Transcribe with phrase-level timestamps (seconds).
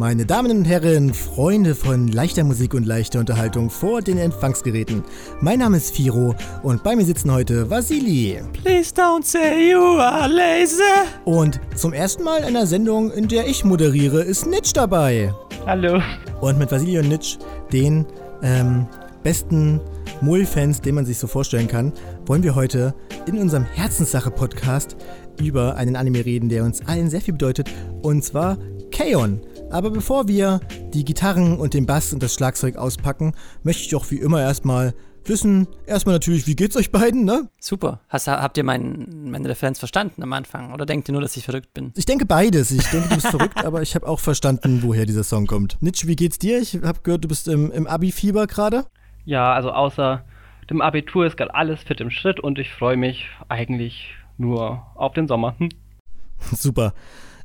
[0.00, 5.04] meine Damen und Herren, Freunde von leichter Musik und leichter Unterhaltung vor den Empfangsgeräten.
[5.42, 8.40] Mein Name ist Firo und bei mir sitzen heute Vasili.
[8.54, 10.80] Please don't say you are lazy.
[11.26, 15.34] Und zum ersten Mal in einer Sendung, in der ich moderiere, ist Nitsch dabei.
[15.66, 16.00] Hallo.
[16.40, 17.36] Und mit Vasili und Nitsch,
[17.70, 18.06] den
[18.42, 18.86] ähm,
[19.22, 19.82] besten
[20.22, 21.92] Mull-Fans, den man sich so vorstellen kann,
[22.24, 22.94] wollen wir heute
[23.26, 24.96] in unserem Herzenssache-Podcast
[25.38, 27.68] über einen Anime reden, der uns allen sehr viel bedeutet,
[28.00, 28.56] und zwar
[28.90, 29.42] Kaon.
[29.70, 30.60] Aber bevor wir
[30.92, 34.94] die Gitarren und den Bass und das Schlagzeug auspacken, möchte ich doch wie immer erstmal
[35.24, 37.48] wissen, erstmal natürlich, wie geht's euch beiden, ne?
[37.60, 38.00] Super.
[38.08, 40.72] Hast, habt ihr mein, meine Referenz verstanden am Anfang?
[40.72, 41.92] Oder denkt ihr nur, dass ich verrückt bin?
[41.94, 42.72] Ich denke beides.
[42.72, 45.80] Ich denke, du bist verrückt, aber ich habe auch verstanden, woher dieser Song kommt.
[45.80, 46.60] Nitsch, wie geht's dir?
[46.60, 48.86] Ich habe gehört, du bist im, im Abi-Fieber gerade.
[49.24, 50.24] Ja, also außer
[50.68, 55.12] dem Abitur ist gerade alles fit im Schritt und ich freue mich eigentlich nur auf
[55.12, 55.54] den Sommer.
[55.58, 55.68] Hm?
[56.52, 56.94] Super.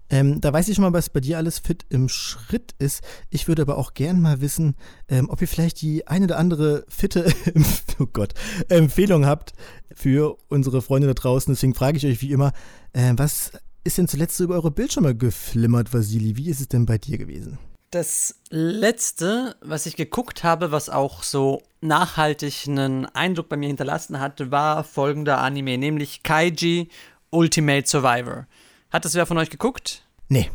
[0.10, 3.04] Ähm, da weiß ich schon mal, was bei dir alles fit im Schritt ist.
[3.30, 4.76] Ich würde aber auch gern mal wissen,
[5.08, 7.34] ähm, ob ihr vielleicht die eine oder andere fitte,
[8.00, 8.34] oh Gott,
[8.70, 9.54] Empfehlung habt
[9.94, 11.54] für unsere Freunde da draußen.
[11.54, 12.54] Deswegen frage ich euch wie immer,
[12.94, 13.52] äh, was
[13.84, 16.38] ist denn zuletzt über eure Bildschirme geflimmert, Vasili?
[16.38, 17.58] Wie ist es denn bei dir gewesen?
[17.92, 24.20] Das letzte, was ich geguckt habe, was auch so nachhaltig einen Eindruck bei mir hinterlassen
[24.20, 26.90] hat, war folgender Anime, nämlich Kaiji
[27.30, 28.48] Ultimate Survivor.
[28.92, 30.04] Hat das wer von euch geguckt?
[30.30, 30.50] Nee.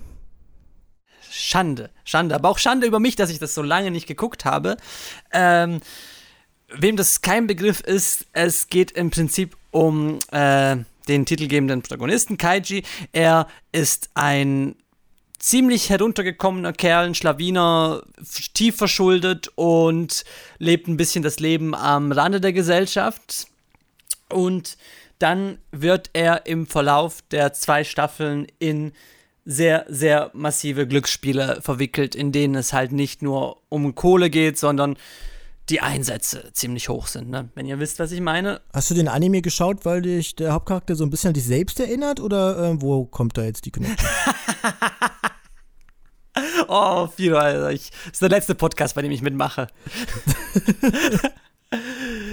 [1.31, 4.77] Schande, Schande, aber auch Schande über mich, dass ich das so lange nicht geguckt habe.
[5.33, 5.81] Ähm,
[6.69, 10.77] wem das kein Begriff ist, es geht im Prinzip um äh,
[11.09, 12.83] den titelgebenden Protagonisten Kaiji.
[13.13, 14.77] Er ist ein
[15.39, 18.03] ziemlich heruntergekommener Kerl, ein Schlawiner,
[18.55, 20.25] tief verschuldet und
[20.59, 23.47] lebt ein bisschen das Leben am Rande der Gesellschaft.
[24.33, 24.77] Und
[25.19, 28.93] dann wird er im Verlauf der zwei Staffeln in
[29.45, 34.97] sehr, sehr massive Glücksspiele verwickelt, in denen es halt nicht nur um Kohle geht, sondern
[35.69, 37.49] die Einsätze ziemlich hoch sind, ne?
[37.55, 38.61] wenn ihr wisst, was ich meine.
[38.73, 41.79] Hast du den Anime geschaut, weil dich der Hauptcharakter so ein bisschen an dich selbst
[41.79, 44.09] erinnert oder äh, wo kommt da jetzt die Connection?
[46.69, 47.71] oh, Alter.
[47.71, 49.69] Ich, das ist der letzte Podcast, bei dem ich mitmache.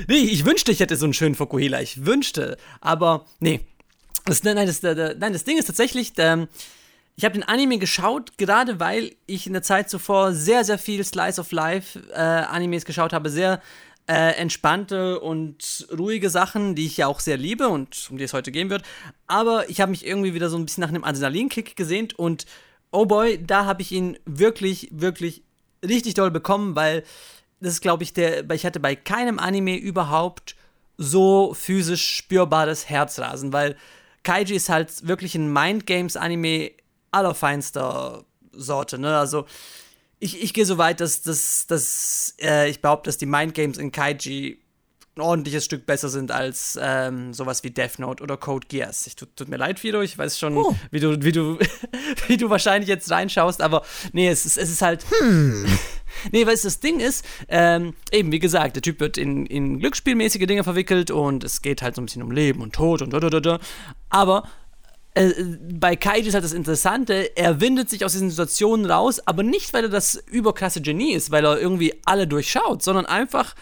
[0.07, 1.81] nee, ich wünschte, ich hätte so einen schönen Fokuhila.
[1.81, 2.57] Ich wünschte.
[2.81, 3.62] Aber nee.
[4.25, 6.47] Das, nein, das, nein, das Ding ist tatsächlich, ähm,
[7.16, 11.03] ich habe den Anime geschaut, gerade weil ich in der Zeit zuvor sehr, sehr viel
[11.03, 13.29] Slice of Life äh, Animes geschaut habe.
[13.29, 13.62] Sehr
[14.07, 18.34] äh, entspannte und ruhige Sachen, die ich ja auch sehr liebe und um die es
[18.34, 18.84] heute gehen wird.
[19.28, 22.45] Aber ich habe mich irgendwie wieder so ein bisschen nach einem Adrenalinkick gesehnt und
[22.91, 25.44] oh boy, da habe ich ihn wirklich, wirklich
[25.85, 27.03] richtig doll bekommen, weil
[27.59, 30.56] das ist, glaube ich, der, ich hatte bei keinem Anime überhaupt
[30.97, 33.75] so physisch spürbares Herzrasen, weil
[34.23, 36.72] Kaiji ist halt wirklich ein Mindgames-Anime
[37.12, 39.18] allerfeinster Sorte, ne?
[39.18, 39.45] Also,
[40.19, 43.91] ich, ich gehe so weit, dass, dass, dass äh, ich behaupte, dass die Mindgames in
[43.91, 44.59] Kaiji
[45.17, 49.07] ein ordentliches Stück besser sind als ähm, sowas wie Death Note oder Code Geass.
[49.07, 50.75] Ich, tut, tut mir leid, Fido, ich weiß schon, oh.
[50.91, 51.57] wie, du, wie, du,
[52.28, 53.83] wie du wahrscheinlich jetzt reinschaust, aber
[54.13, 55.06] nee, es ist, es ist halt.
[55.19, 55.66] Hm.
[56.31, 59.79] nee, weil es das Ding ist, ähm, eben wie gesagt, der Typ wird in, in
[59.79, 63.11] glücksspielmäßige Dinge verwickelt und es geht halt so ein bisschen um Leben und Tod und
[63.11, 63.59] da, da, da, da.
[64.09, 64.44] Aber
[65.17, 65.33] äh,
[65.73, 69.73] bei Kaiji ist halt das Interessante, er windet sich aus diesen Situationen raus, aber nicht,
[69.73, 73.56] weil er das überkrasse Genie ist, weil er irgendwie alle durchschaut, sondern einfach,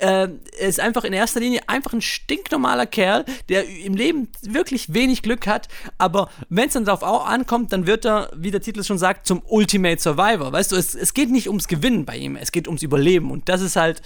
[0.00, 0.28] äh,
[0.58, 5.46] ist einfach in erster Linie einfach ein stinknormaler Kerl, der im Leben wirklich wenig Glück
[5.46, 5.68] hat,
[5.98, 9.26] aber wenn es dann darauf auch ankommt, dann wird er, wie der Titel schon sagt,
[9.26, 10.52] zum Ultimate Survivor.
[10.52, 13.48] Weißt du, es, es geht nicht ums Gewinnen bei ihm, es geht ums Überleben und
[13.48, 14.02] das ist halt,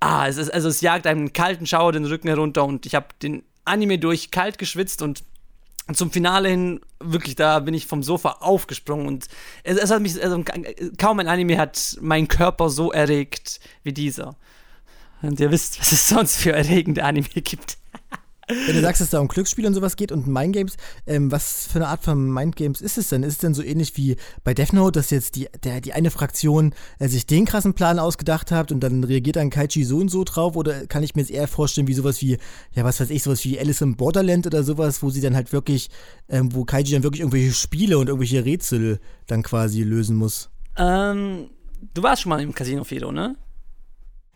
[0.00, 3.06] ah, es ist, also es jagt einen kalten Schauer den Rücken herunter und ich habe
[3.22, 5.22] den Anime durch kalt geschwitzt und
[5.92, 9.26] zum Finale hin, wirklich, da bin ich vom Sofa aufgesprungen und
[9.64, 10.42] es, es, hat mich, also
[10.96, 14.36] kaum ein Anime hat meinen Körper so erregt wie dieser.
[15.22, 17.78] Und ihr wisst, was es sonst für erregende Anime gibt.
[18.48, 21.66] Wenn du sagst, dass es da um Glücksspiele und sowas geht und Mindgames, ähm, was
[21.66, 23.22] für eine Art von Mindgames ist es denn?
[23.22, 26.10] Ist es denn so ähnlich wie bei Death Note, dass jetzt die, der, die eine
[26.10, 30.10] Fraktion äh, sich den krassen Plan ausgedacht hat und dann reagiert dann Kaichi so und
[30.10, 30.56] so drauf?
[30.56, 32.36] Oder kann ich mir jetzt eher vorstellen, wie sowas wie,
[32.72, 35.52] ja, was weiß ich, sowas wie Alice im Borderland oder sowas, wo sie dann halt
[35.52, 35.88] wirklich,
[36.28, 38.98] ähm, wo Kaichi dann wirklich irgendwelche Spiele und irgendwelche Rätsel
[39.28, 40.50] dann quasi lösen muss?
[40.76, 41.48] Ähm,
[41.94, 43.36] du warst schon mal im Casino Fido, ne?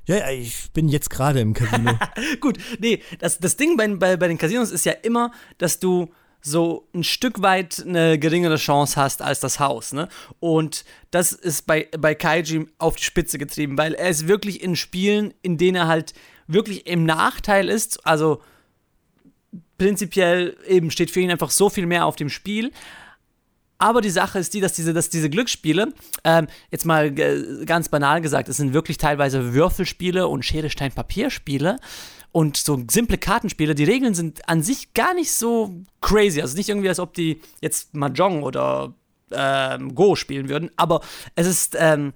[0.06, 1.99] Ja, ja, ich bin jetzt gerade im Casino.
[2.41, 6.12] Gut, nee, das, das Ding bei, bei, bei den Casinos ist ja immer, dass du
[6.41, 10.08] so ein Stück weit eine geringere Chance hast als das Haus, ne?
[10.38, 14.76] Und das ist bei, bei Kaiji auf die Spitze getrieben, weil er ist wirklich in
[14.76, 16.14] Spielen, in denen er halt
[16.47, 18.41] wirklich im Nachteil ist, also
[19.76, 22.70] prinzipiell eben steht für ihn einfach so viel mehr auf dem Spiel,
[23.78, 25.93] Aber die Sache ist die, dass diese, dass diese Glücksspiele,
[26.25, 31.76] ähm, jetzt mal ganz banal gesagt, es sind wirklich teilweise Würfelspiele und Schere, Stein, Papierspiele
[32.32, 33.75] und so simple Kartenspiele.
[33.75, 36.40] Die Regeln sind an sich gar nicht so crazy.
[36.40, 38.94] Also nicht irgendwie, als ob die jetzt Mahjong oder
[39.31, 41.00] ähm, Go spielen würden, aber
[41.34, 42.12] es ist, ähm,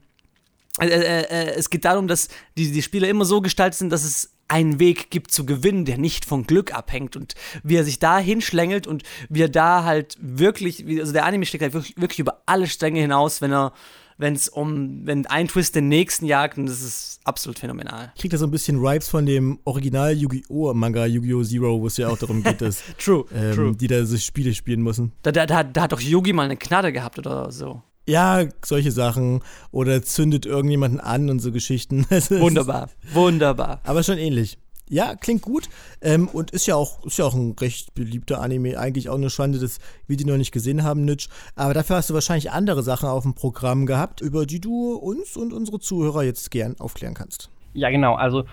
[0.78, 4.04] äh, äh, äh, es geht darum, dass die, die Spiele immer so gestaltet sind, dass
[4.04, 7.99] es einen Weg gibt zu gewinnen, der nicht von Glück abhängt und wie er sich
[7.99, 12.19] da hinschlängelt und wie er da halt wirklich, also der Anime steckt halt wirklich, wirklich
[12.19, 13.73] über alle Stränge hinaus, wenn er
[14.20, 18.12] wenn es um, wenn ein Twist den nächsten jagt und das ist absolut phänomenal.
[18.14, 20.75] Ich krieg da so ein bisschen Vibes von dem Original Yu-Gi-Oh!
[20.75, 21.43] Manga Yu-Gi-Oh!
[21.43, 23.75] Zero, wo es ja auch darum geht, dass true, ähm, true.
[23.75, 25.12] die da so Spiele spielen müssen.
[25.23, 27.82] Da, da, da, da hat doch Yugi mal eine Knarre gehabt oder so.
[28.10, 29.40] Ja, solche Sachen.
[29.70, 32.06] Oder zündet irgendjemanden an und so Geschichten.
[32.10, 33.80] wunderbar, wunderbar.
[33.84, 34.58] Aber schon ähnlich.
[34.88, 35.68] Ja, klingt gut.
[36.00, 38.76] Ähm, und ist ja, auch, ist ja auch ein recht beliebter Anime.
[38.76, 39.78] Eigentlich auch eine Schande, dass
[40.08, 41.28] wir die noch nicht gesehen haben, Nitsch.
[41.54, 45.36] Aber dafür hast du wahrscheinlich andere Sachen auf dem Programm gehabt, über die du uns
[45.36, 47.48] und unsere Zuhörer jetzt gern aufklären kannst.
[47.74, 48.16] Ja, genau.
[48.16, 48.44] Also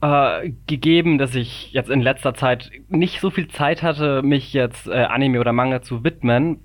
[0.00, 4.88] äh, gegeben, dass ich jetzt in letzter Zeit nicht so viel Zeit hatte, mich jetzt
[4.88, 6.58] äh, Anime oder Manga zu widmen,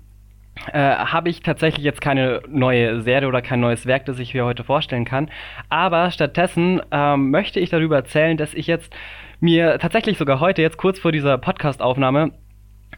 [0.72, 4.44] äh, habe ich tatsächlich jetzt keine neue Serie oder kein neues Werk, das ich hier
[4.44, 5.30] heute vorstellen kann.
[5.68, 8.94] Aber stattdessen ähm, möchte ich darüber erzählen, dass ich jetzt
[9.40, 12.32] mir tatsächlich sogar heute, jetzt kurz vor dieser Podcast-Aufnahme,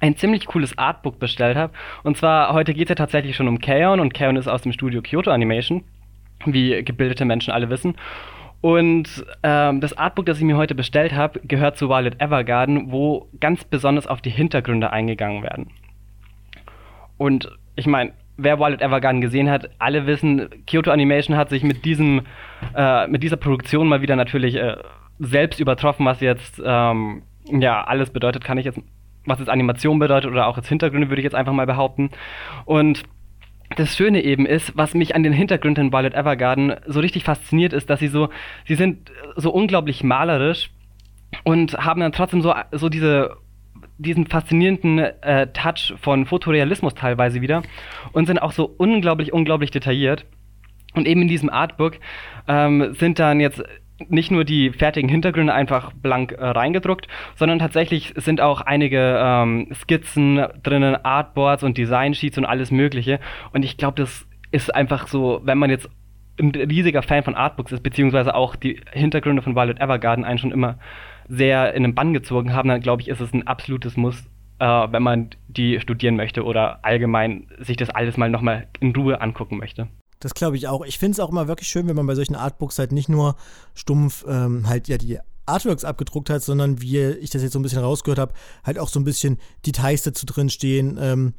[0.01, 1.73] ein ziemlich cooles Artbook bestellt habe.
[2.03, 4.73] Und zwar, heute geht es ja tatsächlich schon um Kaon und Kaon ist aus dem
[4.73, 5.85] Studio Kyoto Animation,
[6.45, 7.97] wie gebildete Menschen alle wissen.
[8.61, 13.29] Und ähm, das Artbook, das ich mir heute bestellt habe, gehört zu Violet Evergarden, wo
[13.41, 15.71] ganz besonders auf die Hintergründe eingegangen werden.
[17.19, 21.85] Und ich meine, wer Violet Evergarden gesehen hat, alle wissen, Kyoto Animation hat sich mit
[21.85, 22.23] diesem,
[22.75, 24.77] äh, mit dieser Produktion mal wieder natürlich äh,
[25.19, 28.81] selbst übertroffen, was jetzt ähm, ja alles bedeutet, kann ich jetzt,
[29.25, 32.11] was jetzt Animation bedeutet oder auch als Hintergründe, würde ich jetzt einfach mal behaupten.
[32.65, 33.05] Und
[33.77, 37.73] das Schöne eben ist, was mich an den Hintergründen in Violet Evergarden so richtig fasziniert,
[37.73, 38.29] ist, dass sie so,
[38.65, 40.71] sie sind so unglaublich malerisch
[41.43, 43.37] und haben dann trotzdem so, so diese
[43.99, 47.63] diesen faszinierenden äh, Touch von Fotorealismus teilweise wieder
[48.13, 50.27] und sind auch so unglaublich, unglaublich detailliert.
[50.95, 51.99] Und eben in diesem Artbook
[52.49, 53.63] ähm, sind dann jetzt
[54.09, 59.69] nicht nur die fertigen Hintergründe einfach blank äh, reingedruckt, sondern tatsächlich sind auch einige ähm,
[59.75, 63.21] Skizzen drinnen, Artboards und Design-Sheets und alles Mögliche.
[63.53, 65.89] Und ich glaube, das ist einfach so, wenn man jetzt
[66.39, 70.53] ein riesiger Fan von Artbooks ist, beziehungsweise auch die Hintergründe von Violet Evergarden einen schon
[70.53, 70.79] immer
[71.29, 74.17] sehr in den Bann gezogen haben, dann glaube ich, ist es ein absolutes Muss,
[74.59, 79.21] äh, wenn man die studieren möchte oder allgemein sich das alles mal nochmal in Ruhe
[79.21, 79.89] angucken möchte.
[80.21, 80.85] Das glaube ich auch.
[80.85, 83.37] Ich finde es auch immer wirklich schön, wenn man bei solchen Artbooks halt nicht nur
[83.75, 87.63] stumpf ähm, halt ja die Artworks abgedruckt hat, sondern wie ich das jetzt so ein
[87.63, 88.35] bisschen rausgehört habe,
[88.65, 90.99] halt auch so ein bisschen Details dazu drin stehen.
[91.01, 91.35] Ähm,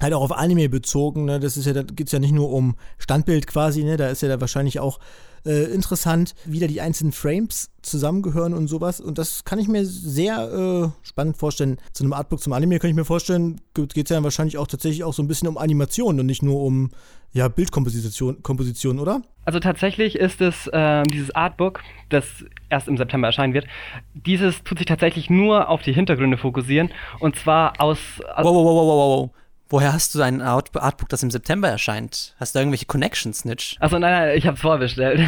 [0.00, 1.24] halt auch auf Anime bezogen.
[1.24, 1.40] Ne?
[1.40, 3.96] Das ist ja, da geht es ja nicht nur um Standbild quasi, ne?
[3.96, 4.98] Da ist ja da wahrscheinlich auch
[5.46, 9.00] äh, interessant, wie da die einzelnen Frames zusammengehören und sowas.
[9.00, 11.78] Und das kann ich mir sehr äh, spannend vorstellen.
[11.92, 15.04] Zu einem Artbook zum Anime kann ich mir vorstellen, geht es ja wahrscheinlich auch tatsächlich
[15.04, 16.90] auch so ein bisschen um Animation und nicht nur um
[17.32, 19.20] ja, Bildkomposition, Komposition, oder?
[19.44, 22.24] Also tatsächlich ist es äh, dieses Artbook, das
[22.70, 23.66] erst im September erscheinen wird,
[24.14, 27.98] dieses tut sich tatsächlich nur auf die Hintergründe fokussieren und zwar aus.
[28.34, 29.30] aus wow, wow, wow, wow, wow.
[29.74, 32.36] Woher hast du ein Art Artbook, das im September erscheint?
[32.38, 33.76] Hast du irgendwelche Connections, Snitch?
[33.80, 35.20] Achso, nein, nein, ich hab's vorbestellt.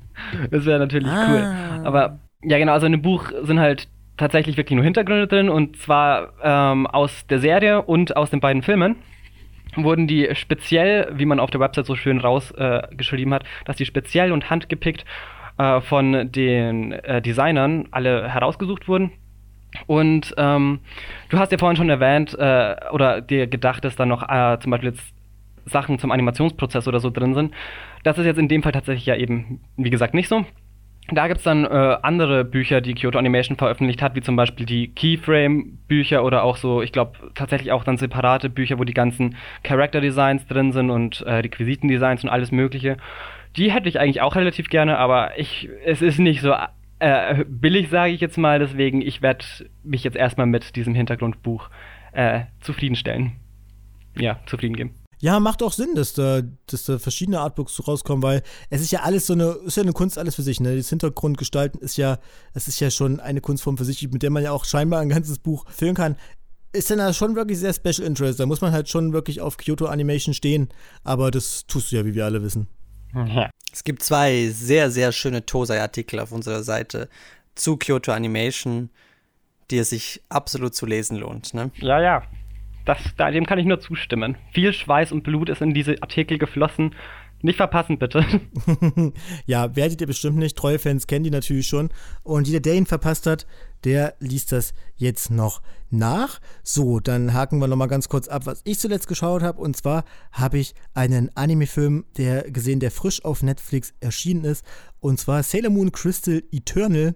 [0.50, 1.26] das wäre natürlich ah.
[1.30, 1.86] cool.
[1.86, 5.76] Aber ja, genau, also in dem Buch sind halt tatsächlich wirklich nur Hintergründe drin und
[5.76, 8.96] zwar ähm, aus der Serie und aus den beiden Filmen
[9.76, 13.86] wurden die speziell, wie man auf der Website so schön rausgeschrieben äh, hat, dass die
[13.86, 15.04] speziell und handgepickt
[15.58, 19.12] äh, von den äh, Designern alle herausgesucht wurden
[19.86, 20.80] und ähm,
[21.28, 24.70] du hast ja vorhin schon erwähnt äh, oder dir gedacht, dass da noch äh, zum
[24.70, 25.14] Beispiel jetzt
[25.64, 27.54] Sachen zum Animationsprozess oder so drin sind.
[28.02, 30.44] Das ist jetzt in dem Fall tatsächlich ja eben, wie gesagt, nicht so.
[31.10, 34.66] Da gibt es dann äh, andere Bücher, die Kyoto Animation veröffentlicht hat, wie zum Beispiel
[34.66, 39.36] die Keyframe-Bücher oder auch so, ich glaube, tatsächlich auch dann separate Bücher, wo die ganzen
[39.64, 42.98] Character-Designs drin sind und äh, Requisiten-Designs und alles Mögliche.
[43.56, 46.54] Die hätte ich eigentlich auch relativ gerne, aber ich, es ist nicht so
[47.02, 48.60] äh, billig, sage ich jetzt mal.
[48.60, 49.44] Deswegen, ich werde
[49.82, 51.68] mich jetzt erstmal mit diesem Hintergrundbuch
[52.12, 53.32] äh, zufriedenstellen.
[54.16, 54.94] Ja, zufrieden geben.
[55.20, 59.00] Ja, macht auch Sinn, dass da, dass da verschiedene Artbooks rauskommen, weil es ist ja
[59.00, 60.76] alles so eine, ist ja eine Kunst alles für sich, ne?
[60.76, 62.18] Das Hintergrundgestalten ist ja,
[62.54, 65.08] es ist ja schon eine Kunstform für sich, mit der man ja auch scheinbar ein
[65.08, 66.16] ganzes Buch füllen kann.
[66.72, 68.40] Ist dann da schon wirklich sehr Special Interest.
[68.40, 70.68] Da muss man halt schon wirklich auf Kyoto Animation stehen,
[71.04, 72.68] aber das tust du ja, wie wir alle wissen.
[73.14, 73.50] Ja.
[73.72, 77.08] Es gibt zwei sehr, sehr schöne Tosei-Artikel auf unserer Seite
[77.54, 78.90] zu Kyoto Animation,
[79.70, 81.54] die es sich absolut zu lesen lohnt.
[81.54, 81.70] Ne?
[81.76, 82.22] Ja, ja.
[82.84, 84.36] das, dem kann ich nur zustimmen.
[84.52, 86.94] Viel Schweiß und Blut ist in diese Artikel geflossen
[87.42, 88.24] nicht verpassen, bitte.
[89.46, 90.56] ja, werdet ihr bestimmt nicht.
[90.56, 91.90] Treue Fans kennen die natürlich schon.
[92.22, 93.46] Und jeder, der ihn verpasst hat,
[93.84, 96.40] der liest das jetzt noch nach.
[96.62, 99.60] So, dann haken wir nochmal ganz kurz ab, was ich zuletzt geschaut habe.
[99.60, 104.64] Und zwar habe ich einen Anime-Film der gesehen, der frisch auf Netflix erschienen ist.
[105.00, 107.14] Und zwar Sailor Moon Crystal Eternal.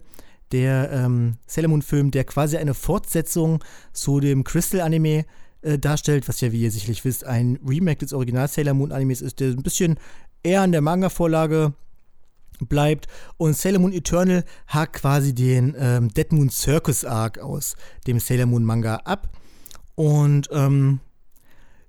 [0.52, 5.24] Der ähm, Sailor Moon-Film, der quasi eine Fortsetzung zu dem Crystal-Anime
[5.62, 9.22] äh, darstellt, was ja, wie ihr sicherlich wisst, ein Remake des Original Sailor Moon Animes
[9.22, 9.98] ist, der ein bisschen
[10.44, 11.74] eher an der Manga-Vorlage
[12.60, 13.06] bleibt.
[13.36, 18.46] Und Sailor Moon Eternal hakt quasi den ähm, Dead Moon Circus Arc aus dem Sailor
[18.46, 19.28] Moon Manga ab.
[19.94, 21.00] Und ähm,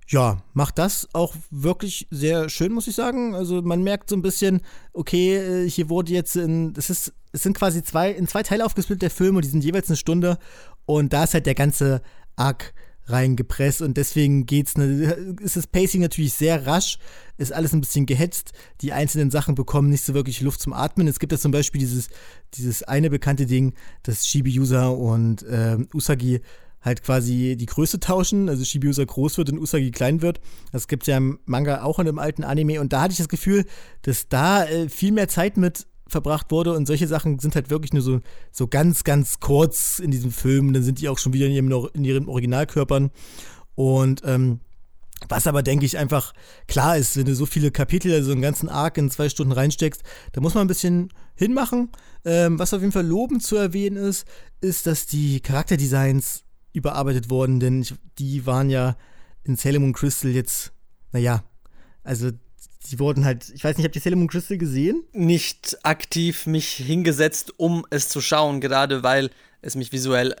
[0.08, 3.34] ja, macht das auch wirklich sehr schön, muss ich sagen.
[3.34, 4.62] Also man merkt so ein bisschen,
[4.94, 8.64] okay, äh, hier wurde jetzt in, es ist, es sind quasi zwei, in zwei Teile
[8.64, 10.38] aufgesplittet der Film und die sind jeweils eine Stunde.
[10.86, 12.00] Und da ist halt der ganze
[12.36, 12.72] Arc
[13.10, 16.98] reingepresst und deswegen geht's ne, ist das Pacing natürlich sehr rasch,
[17.36, 18.52] ist alles ein bisschen gehetzt.
[18.80, 21.08] Die einzelnen Sachen bekommen nicht so wirklich Luft zum Atmen.
[21.08, 22.08] Es gibt ja zum Beispiel dieses,
[22.54, 26.40] dieses eine bekannte Ding, dass Shibi-User und äh, Usagi
[26.80, 30.40] halt quasi die Größe tauschen, also Shibi-User groß wird und Usagi klein wird.
[30.72, 33.18] Das gibt es ja im Manga auch in einem alten Anime und da hatte ich
[33.18, 33.64] das Gefühl,
[34.02, 37.92] dass da äh, viel mehr Zeit mit verbracht wurde und solche Sachen sind halt wirklich
[37.92, 40.72] nur so, so ganz, ganz kurz in diesem Film.
[40.72, 43.10] Dann sind die auch schon wieder in ihrem, in ihren Originalkörpern.
[43.74, 44.60] Und ähm,
[45.28, 46.32] was aber, denke ich, einfach
[46.66, 50.02] klar ist, wenn du so viele Kapitel, also einen ganzen Arc in zwei Stunden reinsteckst,
[50.32, 51.90] da muss man ein bisschen hinmachen.
[52.24, 54.26] Ähm, was auf jeden Fall lobend zu erwähnen ist,
[54.60, 57.84] ist, dass die Charakterdesigns überarbeitet wurden, denn
[58.18, 58.96] die waren ja
[59.44, 60.72] in Sailor Moon Crystal jetzt,
[61.12, 61.42] naja,
[62.04, 62.30] also
[62.86, 65.04] die wurden halt, ich weiß nicht, habt ihr Sailor Moon Crystal gesehen?
[65.12, 69.30] Nicht aktiv mich hingesetzt, um es zu schauen, gerade weil
[69.62, 70.36] es mich visuell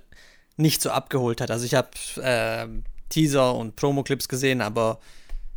[0.56, 1.50] nicht so abgeholt hat.
[1.50, 2.66] Also ich habe äh,
[3.08, 5.00] Teaser und Promo-Clips gesehen, aber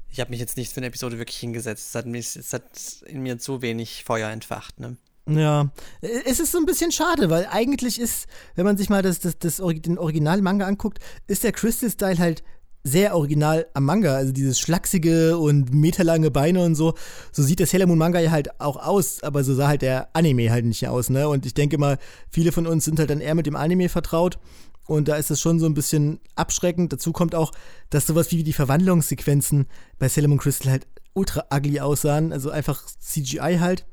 [0.09, 1.89] ich habe mich jetzt nicht für eine Episode wirklich hingesetzt.
[1.89, 2.63] Es hat, mich, es hat
[3.05, 4.79] in mir zu wenig Feuer entfacht.
[4.79, 4.97] Ne?
[5.29, 5.71] Ja,
[6.01, 9.38] es ist so ein bisschen schade, weil eigentlich ist, wenn man sich mal das, das,
[9.38, 12.43] das, den Original-Manga anguckt, ist der Crystal-Style halt
[12.83, 14.15] sehr original am Manga.
[14.15, 16.93] Also dieses schlachsige und meterlange Beine und so.
[17.31, 20.09] So sieht der Sailor Moon Manga ja halt auch aus, aber so sah halt der
[20.13, 21.27] Anime halt nicht aus, ne?
[21.27, 21.97] Und ich denke mal,
[22.29, 24.39] viele von uns sind halt dann eher mit dem Anime vertraut.
[24.88, 26.91] Und da ist es schon so ein bisschen abschreckend.
[26.91, 27.51] Dazu kommt auch,
[27.89, 29.67] dass sowas wie die Verwandlungssequenzen
[30.00, 32.33] bei Sailor Moon Crystal halt ultra ugly aussahen.
[32.33, 33.85] Also einfach CGI halt.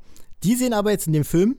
[0.43, 1.57] Die sehen aber jetzt in dem Film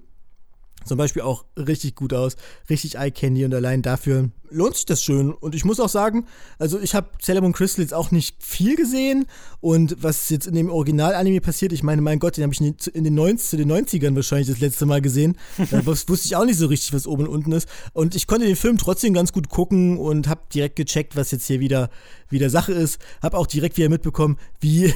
[0.84, 2.36] zum Beispiel auch richtig gut aus,
[2.68, 5.32] richtig Eye Candy und allein dafür lohnt sich das schön.
[5.32, 6.26] Und ich muss auch sagen,
[6.58, 9.26] also ich habe Sailor Moon Crystal jetzt auch nicht viel gesehen
[9.60, 13.04] und was jetzt in dem Original-Anime passiert, ich meine, mein Gott, den habe ich in
[13.04, 15.36] den 90, zu den 90ern wahrscheinlich das letzte Mal gesehen.
[15.70, 17.68] da wusste ich auch nicht so richtig, was oben und unten ist.
[17.92, 21.46] Und ich konnte den Film trotzdem ganz gut gucken und habe direkt gecheckt, was jetzt
[21.46, 21.90] hier wieder,
[22.28, 22.98] wieder Sache ist.
[23.22, 24.92] Habe auch direkt wieder mitbekommen, wie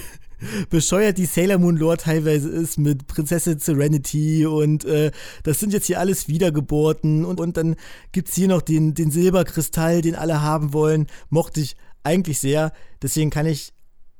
[0.70, 5.10] bescheuert die Sailor Moon Lore teilweise ist mit Prinzessin Serenity und äh,
[5.42, 7.76] das sind jetzt hier alles Wiedergeburten und, und dann
[8.12, 11.06] gibt es hier noch den, den Silberkristall, den alle haben wollen.
[11.30, 12.72] Mochte ich eigentlich sehr.
[13.02, 13.72] Deswegen kann ich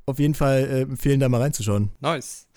[0.05, 1.91] auf jeden Fall äh, empfehlen, da mal reinzuschauen.
[1.99, 2.47] Nice.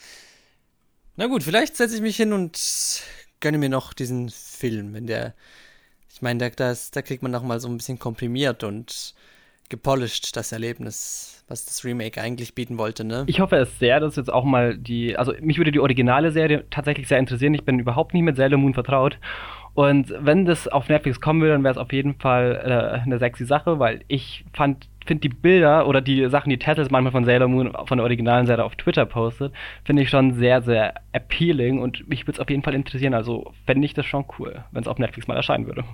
[1.16, 3.02] Na gut, vielleicht setze ich mich hin und
[3.40, 5.34] gönne mir noch diesen Film, wenn der.
[6.12, 9.14] Ich meine, da, da kriegt man noch mal so ein bisschen komprimiert und
[9.68, 13.24] gepolished das Erlebnis was das Remake eigentlich bieten wollte, ne?
[13.26, 16.64] Ich hoffe es sehr, dass jetzt auch mal die, also mich würde die originale Serie
[16.70, 17.54] tatsächlich sehr interessieren.
[17.54, 19.18] Ich bin überhaupt nicht mit Sailor Moon vertraut.
[19.74, 23.18] Und wenn das auf Netflix kommen will, dann wäre es auf jeden Fall äh, eine
[23.18, 27.24] sexy Sache, weil ich fand, finde die Bilder oder die Sachen, die Tessels manchmal von
[27.24, 29.52] Sailor Moon von der originalen Seite auf Twitter postet,
[29.84, 33.14] finde ich schon sehr, sehr appealing und mich würde es auf jeden Fall interessieren.
[33.14, 35.84] Also fände ich das schon cool, wenn es auf Netflix mal erscheinen würde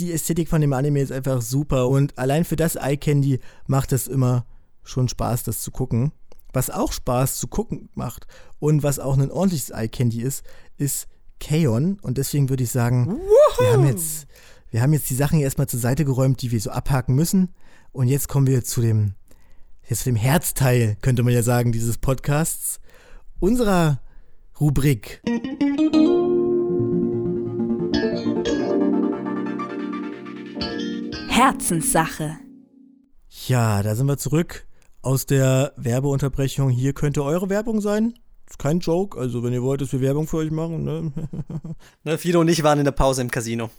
[0.00, 3.92] die Ästhetik von dem Anime ist einfach super und allein für das Eye Candy macht
[3.92, 4.46] es immer
[4.84, 6.12] schon Spaß, das zu gucken.
[6.52, 8.26] Was auch Spaß zu gucken macht
[8.58, 10.44] und was auch ein ordentliches Eye Candy ist,
[10.76, 11.08] ist
[11.40, 13.18] Kaon und deswegen würde ich sagen,
[13.58, 14.26] wir haben jetzt
[14.70, 17.54] wir haben jetzt die Sachen erstmal zur Seite geräumt, die wir so abhaken müssen
[17.92, 19.14] und jetzt kommen wir zu dem
[19.88, 22.78] jetzt zu dem Herzteil, könnte man ja sagen, dieses Podcasts,
[23.40, 24.00] unserer
[24.60, 25.22] Rubrik.
[31.38, 32.36] Herzenssache.
[33.46, 34.66] Ja, da sind wir zurück
[35.02, 36.68] aus der Werbeunterbrechung.
[36.68, 38.14] Hier könnte eure Werbung sein.
[38.50, 40.82] Ist kein Joke, also wenn ihr wollt, dass wir Werbung für euch machen.
[40.82, 41.12] Ne?
[42.02, 43.70] ne, Fido und ich waren in der Pause im Casino.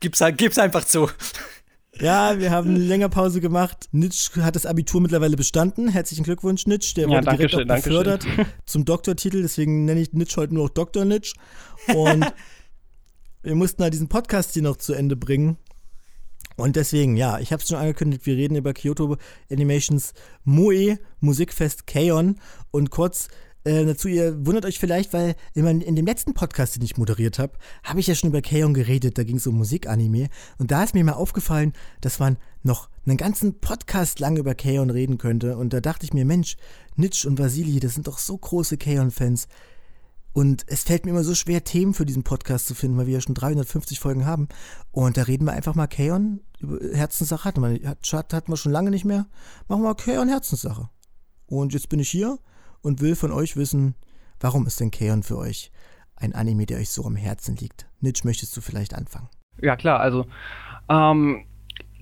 [0.00, 1.08] Gib's, gib's einfach zu.
[2.00, 3.88] Ja, wir haben eine längere Pause gemacht.
[3.92, 5.86] Nitsch hat das Abitur mittlerweile bestanden.
[5.86, 6.96] Herzlichen Glückwunsch, Nitsch.
[6.96, 8.26] Der wurde ja, direkt schön, auch befördert
[8.66, 9.40] zum Doktortitel.
[9.40, 11.04] Deswegen nenne ich Nitsch heute nur noch Dr.
[11.04, 11.34] Nitsch.
[11.94, 12.26] Und
[13.44, 15.58] wir mussten halt diesen Podcast hier noch zu Ende bringen.
[16.62, 19.16] Und deswegen, ja, ich habe es schon angekündigt, wir reden über Kyoto
[19.50, 20.14] Animations
[20.44, 22.36] Moe Musikfest Kaon
[22.70, 23.28] und kurz
[23.64, 27.58] äh, dazu, ihr wundert euch vielleicht, weil in, dem letzten Podcast, den ich moderiert habe,
[27.82, 30.28] habe ich ja schon über Kaon geredet, da ging es um Musikanime.
[30.58, 34.90] Und da ist mir mal aufgefallen, dass man noch einen ganzen Podcast lang über Kaon
[34.90, 35.56] reden könnte.
[35.56, 36.56] Und da dachte ich mir, Mensch,
[36.96, 39.48] Nitsch und Vasili, das sind doch so große Kaon-Fans,
[40.32, 43.14] und es fällt mir immer so schwer, Themen für diesen Podcast zu finden, weil wir
[43.14, 44.48] ja schon 350 Folgen haben.
[44.90, 47.44] Und da reden wir einfach mal Kaon über Herzenssache.
[47.44, 49.26] Hatten wir, hatten wir schon lange nicht mehr.
[49.68, 50.88] Machen wir Kaon Herzenssache.
[51.46, 52.38] Und jetzt bin ich hier
[52.80, 53.94] und will von euch wissen,
[54.40, 55.70] warum ist denn Kaon für euch
[56.16, 57.86] ein Anime, der euch so am Herzen liegt?
[58.00, 59.28] Nitsch, möchtest du vielleicht anfangen?
[59.60, 60.00] Ja, klar.
[60.00, 60.26] Also,
[60.88, 61.44] ähm,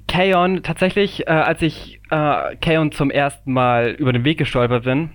[0.07, 5.11] Kaon, tatsächlich, äh, als ich äh, Kaon zum ersten Mal über den Weg gestolpert bin,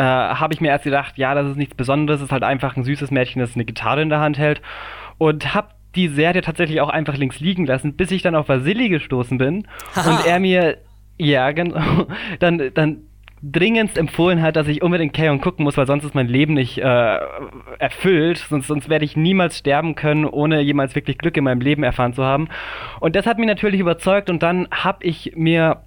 [0.00, 2.74] äh, habe ich mir erst gedacht, ja, das ist nichts Besonderes, es ist halt einfach
[2.74, 4.62] ein süßes Mädchen, das eine Gitarre in der Hand hält.
[5.18, 8.88] Und habe die Serie tatsächlich auch einfach links liegen lassen, bis ich dann auf Vasili
[8.88, 10.78] gestoßen bin und er mir,
[11.18, 12.06] ja, genau,
[12.38, 13.02] dann, dann
[13.42, 16.78] dringendst empfohlen hat, dass ich unbedingt Kaon gucken muss, weil sonst ist mein Leben nicht
[16.78, 17.18] äh,
[17.78, 21.82] erfüllt, sonst, sonst werde ich niemals sterben können, ohne jemals wirklich Glück in meinem Leben
[21.82, 22.48] erfahren zu haben.
[23.00, 25.82] Und das hat mich natürlich überzeugt und dann habe ich mir,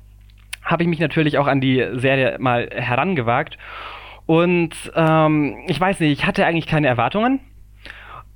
[0.63, 3.57] habe ich mich natürlich auch an die Serie mal herangewagt
[4.25, 7.39] und ähm, ich weiß nicht, ich hatte eigentlich keine Erwartungen.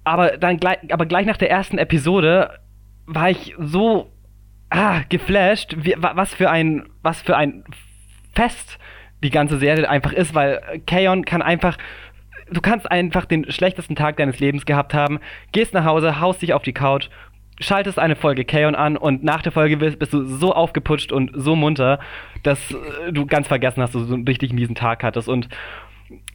[0.04, 2.60] Aber dann gleich, aber gleich nach der ersten Episode
[3.06, 4.12] war ich so
[4.70, 7.64] ah, geflasht, wie, was für ein, was für ein
[8.34, 8.78] Fest
[9.24, 11.78] die ganze Serie einfach ist, weil Kaon kann einfach,
[12.52, 15.20] du kannst einfach den schlechtesten Tag deines Lebens gehabt haben,
[15.52, 17.10] gehst nach Hause, haust dich auf die Couch,
[17.60, 21.32] schaltest eine Folge Kaon an und nach der Folge bist, bist, du so aufgeputscht und
[21.34, 22.00] so munter,
[22.44, 25.28] dass äh, du ganz vergessen hast, dass du so einen richtig miesen Tag hattest.
[25.28, 25.50] Und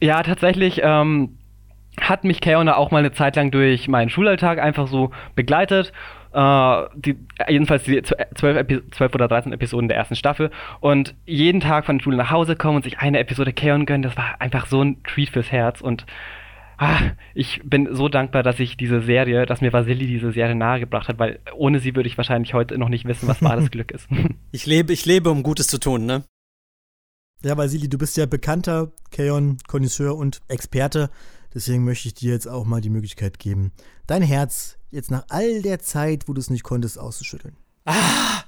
[0.01, 1.37] ja, tatsächlich ähm,
[1.99, 5.93] hat mich Kaon auch mal eine Zeit lang durch meinen Schulalltag einfach so begleitet.
[6.35, 7.15] Uh, die,
[7.47, 10.49] jedenfalls die zwölf, zwölf oder 13 Episoden der ersten Staffel.
[10.79, 14.01] Und jeden Tag von der Schule nach Hause kommen und sich eine Episode Kaon gönnen,
[14.01, 15.79] das war einfach so ein Treat fürs Herz.
[15.79, 16.07] Und
[16.77, 21.07] ah, ich bin so dankbar, dass ich diese Serie, dass mir Vasili diese Serie nahegebracht
[21.07, 24.07] hat, weil ohne sie würde ich wahrscheinlich heute noch nicht wissen, was wahres Glück ist.
[24.51, 26.23] Ich lebe, ich lebe, um Gutes zu tun, ne?
[27.43, 31.09] Ja, Vasili, du bist ja bekannter Kaon, Konnoisseur und Experte.
[31.53, 33.71] Deswegen möchte ich dir jetzt auch mal die Möglichkeit geben,
[34.07, 37.57] dein Herz jetzt nach all der Zeit, wo du es nicht konntest, auszuschütteln.
[37.85, 38.43] Ah!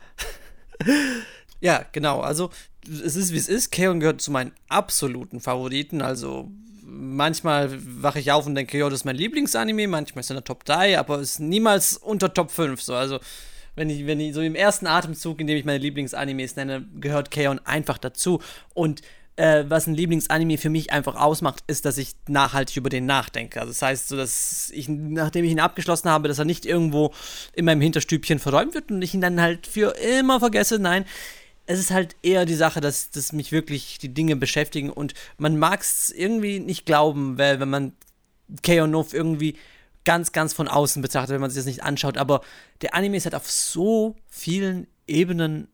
[1.60, 2.22] ja, genau.
[2.22, 2.52] Also,
[2.88, 3.72] es ist wie es ist.
[3.72, 6.02] Kaon gehört zu meinen absoluten Favoriten.
[6.02, 6.52] Also,
[6.96, 7.70] manchmal
[8.02, 10.44] wache ich auf und denke, ja, das ist mein Lieblingsanime, manchmal ist er in der
[10.46, 12.82] Top 3, aber ist niemals unter Top 5.
[12.82, 13.20] So, also
[13.76, 17.32] wenn ich, wenn ich so im ersten Atemzug, in dem ich meine Lieblingsanimes nenne, gehört
[17.32, 18.42] Kaon einfach dazu.
[18.74, 19.02] Und
[19.36, 23.60] äh, was ein Lieblingsanime für mich einfach ausmacht, ist, dass ich nachhaltig über den nachdenke.
[23.60, 27.14] Also das heißt, so dass ich, nachdem ich ihn abgeschlossen habe, dass er nicht irgendwo
[27.54, 30.80] in meinem Hinterstübchen verräumt wird und ich ihn dann halt für immer vergesse.
[30.80, 31.06] Nein,
[31.68, 35.58] es ist halt eher die Sache, dass, dass mich wirklich die Dinge beschäftigen und man
[35.58, 37.94] mag es irgendwie nicht glauben, weil wenn man
[38.62, 39.58] Keonov irgendwie
[40.04, 42.42] ganz, ganz von außen betrachtet, wenn man sich das nicht anschaut, aber
[42.82, 45.68] der Anime ist halt auf so vielen Ebenen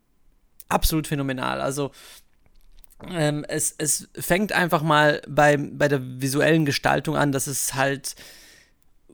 [0.69, 1.59] absolut phänomenal.
[1.59, 1.91] Also
[3.09, 8.15] ähm, es, es fängt einfach mal bei, bei der visuellen Gestaltung an, dass es halt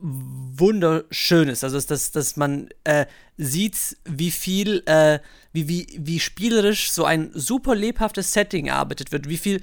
[0.01, 1.63] wunderschön ist.
[1.63, 3.05] Also, dass, dass man äh,
[3.37, 5.19] sieht, wie viel, äh,
[5.53, 9.61] wie, wie, wie spielerisch so ein super lebhaftes Setting erarbeitet wird, wie viel,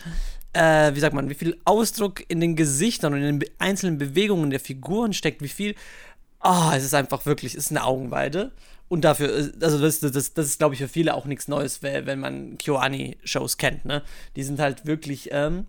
[0.53, 4.51] äh, wie sagt man, wie viel Ausdruck in den Gesichtern und in den einzelnen Bewegungen
[4.51, 5.75] der Figuren steckt, wie viel,
[6.42, 8.53] oh, es ist einfach wirklich, es ist eine Augenweide.
[8.88, 11.83] Und dafür, äh, also das, das, das ist, glaube ich, für viele auch nichts Neues,
[11.83, 14.03] wenn man KyoAni-Shows kennt, ne?
[14.37, 15.66] Die sind halt wirklich, ähm,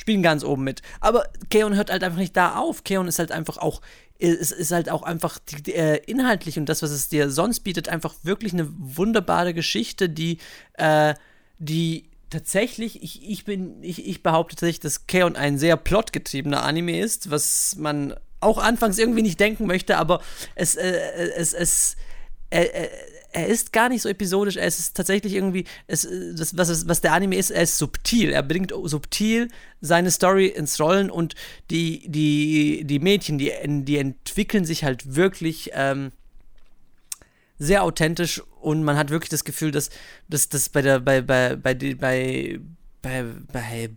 [0.00, 0.80] spielen ganz oben mit.
[1.00, 2.84] Aber Keon hört halt einfach nicht da auf.
[2.84, 3.82] Keon ist halt einfach auch,
[4.18, 7.60] es ist halt auch einfach die, die, äh, inhaltlich und das, was es dir sonst
[7.60, 10.38] bietet, einfach wirklich eine wunderbare Geschichte, die,
[10.74, 11.14] äh,
[11.58, 16.98] die tatsächlich, ich, ich bin, ich, ich behaupte tatsächlich, dass Keon ein sehr plotgetriebener Anime
[16.98, 20.22] ist, was man auch anfangs irgendwie nicht denken möchte, aber
[20.54, 20.98] es, äh,
[21.36, 21.96] es, es,
[22.48, 22.88] äh,
[23.32, 27.12] er ist gar nicht so episodisch, er ist tatsächlich irgendwie, es, das, was, was der
[27.12, 28.30] Anime ist, er ist subtil.
[28.30, 29.48] Er bringt subtil
[29.80, 31.34] seine Story ins Rollen und
[31.70, 36.12] die, die, die Mädchen, die, die entwickeln sich halt wirklich ähm,
[37.58, 39.90] sehr authentisch und man hat wirklich das Gefühl, dass
[40.28, 42.58] das bei der, bei, bei, bei, bei,
[43.02, 43.90] bei, bei,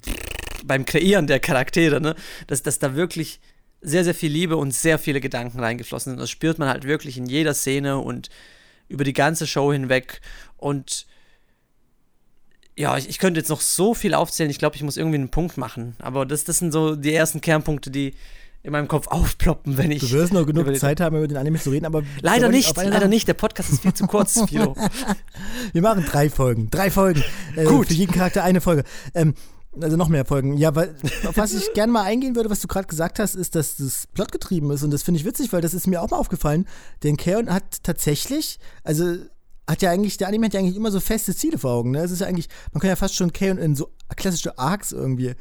[0.66, 2.16] beim Kreieren der Charaktere, ne,
[2.48, 3.40] dass, dass da wirklich
[3.82, 6.20] sehr, sehr viel Liebe und sehr viele Gedanken reingeflossen sind.
[6.20, 8.30] Das spürt man halt wirklich in jeder Szene und
[8.94, 10.22] über die ganze Show hinweg.
[10.58, 11.08] Und
[12.78, 14.50] ja, ich, ich könnte jetzt noch so viel aufzählen.
[14.50, 15.96] Ich glaube, ich muss irgendwie einen Punkt machen.
[16.00, 18.14] Aber das, das sind so die ersten Kernpunkte, die
[18.62, 20.00] in meinem Kopf aufploppen, wenn ich.
[20.00, 22.04] Du wirst noch genug Zeit haben, über den Anime zu reden, aber.
[22.22, 23.28] Leider nicht, leider nicht.
[23.28, 24.76] Der Podcast ist viel zu kurz, Filo.
[25.74, 26.70] Wir machen drei Folgen.
[26.70, 27.24] Drei Folgen.
[27.58, 27.88] Äh, Gut.
[27.88, 28.86] Für jeden Charakter eine Folge.
[29.14, 29.34] Ähm,
[29.80, 30.58] also noch mehr Folgen.
[30.58, 33.56] Ja, weil, auf was ich gerne mal eingehen würde, was du gerade gesagt hast, ist,
[33.56, 34.84] dass das plotgetrieben ist.
[34.84, 36.68] Und das finde ich witzig, weil das ist mir auch mal aufgefallen.
[37.04, 39.16] Denn Keon hat tatsächlich, also
[39.68, 41.92] hat ja eigentlich, der Anime hat ja eigentlich immer so feste Ziele vor Augen.
[41.92, 42.00] Ne?
[42.00, 45.34] Es ist ja eigentlich, man kann ja fast schon Keon in so klassische Arcs irgendwie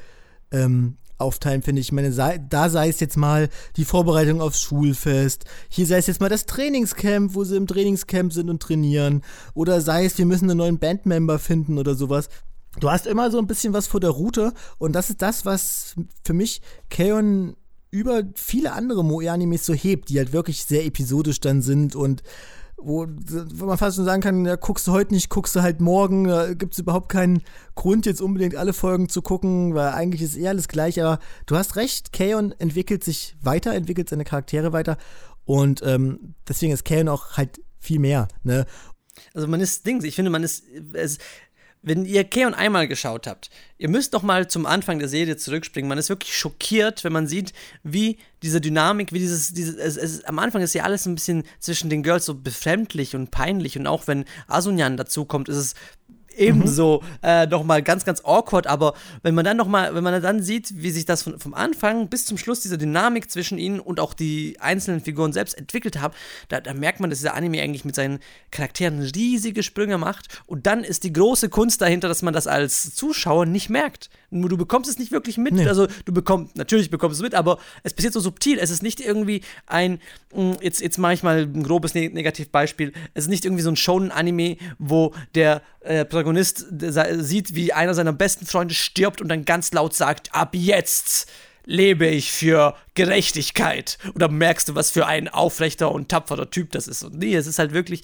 [0.51, 1.89] ähm, aufteilen, finde ich.
[1.89, 6.07] Ich meine, sei, da sei es jetzt mal die Vorbereitung aufs Schulfest, hier sei es
[6.07, 9.23] jetzt mal das Trainingscamp, wo sie im Trainingscamp sind und trainieren,
[9.55, 12.29] oder sei es, wir müssen einen neuen Bandmember finden oder sowas.
[12.81, 15.95] Du hast immer so ein bisschen was vor der Route und das ist das, was
[16.25, 17.57] für mich Keon
[17.91, 22.23] über viele andere Moe-Animes so hebt, die halt wirklich sehr episodisch dann sind und
[22.85, 25.81] wo, wo man fast schon sagen kann, ja, guckst du heute nicht, guckst du halt
[25.81, 26.25] morgen.
[26.25, 27.43] Da gibt es überhaupt keinen
[27.75, 31.01] Grund, jetzt unbedingt alle Folgen zu gucken, weil eigentlich ist eh alles gleich.
[31.01, 34.97] Aber du hast recht, Kaon entwickelt sich weiter, entwickelt seine Charaktere weiter.
[35.45, 38.29] Und ähm, deswegen ist Kaon auch halt viel mehr.
[38.43, 38.67] Ne?
[39.35, 40.65] Also man ist Dings, ich finde, man ist.
[40.93, 41.19] Es,
[41.83, 45.89] wenn ihr Keon einmal geschaut habt, ihr müsst noch mal zum Anfang der Serie zurückspringen.
[45.89, 50.25] Man ist wirklich schockiert, wenn man sieht, wie diese Dynamik, wie dieses, dieses es, es,
[50.25, 53.87] am Anfang ist ja alles ein bisschen zwischen den Girls so befremdlich und peinlich und
[53.87, 55.75] auch wenn Asunyan dazukommt, ist es
[56.37, 57.19] ebenso mhm.
[57.23, 60.91] äh, nochmal ganz, ganz awkward, aber wenn man dann nochmal, wenn man dann sieht, wie
[60.91, 64.57] sich das von, vom Anfang bis zum Schluss diese Dynamik zwischen ihnen und auch die
[64.61, 66.15] einzelnen Figuren selbst entwickelt haben,
[66.49, 70.67] da, da merkt man, dass dieser Anime eigentlich mit seinen Charakteren riesige Sprünge macht und
[70.67, 74.11] dann ist die große Kunst dahinter, dass man das als Zuschauer nicht merkt.
[74.31, 75.67] Du bekommst es nicht wirklich mit, nee.
[75.67, 78.83] also du bekommst, natürlich bekommst du es mit, aber es passiert so subtil, es ist
[78.83, 80.01] nicht irgendwie ein,
[80.35, 83.77] mm, jetzt, jetzt mache ich mal ein grobes Negativbeispiel, es ist nicht irgendwie so ein
[83.77, 86.67] Shonen-Anime, wo der äh, Protagonist
[87.19, 91.29] sieht, wie einer seiner besten Freunde stirbt und dann ganz laut sagt, ab jetzt
[91.65, 93.99] lebe ich für Gerechtigkeit.
[94.15, 97.03] Oder merkst du, was für ein aufrechter und tapferer Typ das ist.
[97.03, 98.03] Und nee, es ist halt wirklich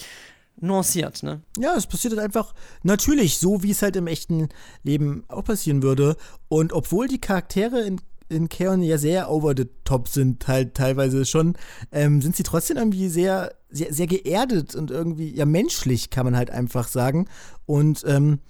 [0.61, 1.42] nuanciert, ne?
[1.57, 4.48] Ja, es passiert halt einfach natürlich, so wie es halt im echten
[4.83, 6.16] Leben auch passieren würde.
[6.48, 11.25] Und obwohl die Charaktere in in Keon ja sehr over the top sind, halt teilweise
[11.25, 11.55] schon,
[11.93, 16.37] ähm, sind sie trotzdem irgendwie sehr, sehr, sehr geerdet und irgendwie, ja, menschlich, kann man
[16.37, 17.27] halt einfach sagen.
[17.67, 18.41] Und ähm,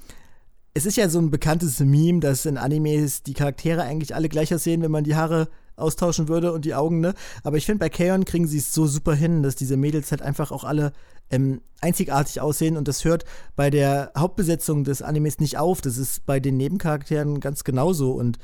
[0.75, 4.55] es ist ja so ein bekanntes Meme, dass in Animes die Charaktere eigentlich alle gleich
[4.55, 7.15] aussehen, wenn man die Haare austauschen würde und die Augen, ne?
[7.45, 10.23] Aber ich finde, bei Keon kriegen sie es so super hin, dass diese Mädels halt
[10.23, 10.93] einfach auch alle
[11.31, 15.81] ähm, einzigartig aussehen und das hört bei der Hauptbesetzung des Animes nicht auf.
[15.81, 18.39] Das ist bei den Nebencharakteren ganz genauso und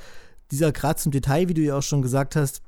[0.55, 2.63] dieser Grad zum Detail, wie du ja auch schon gesagt hast,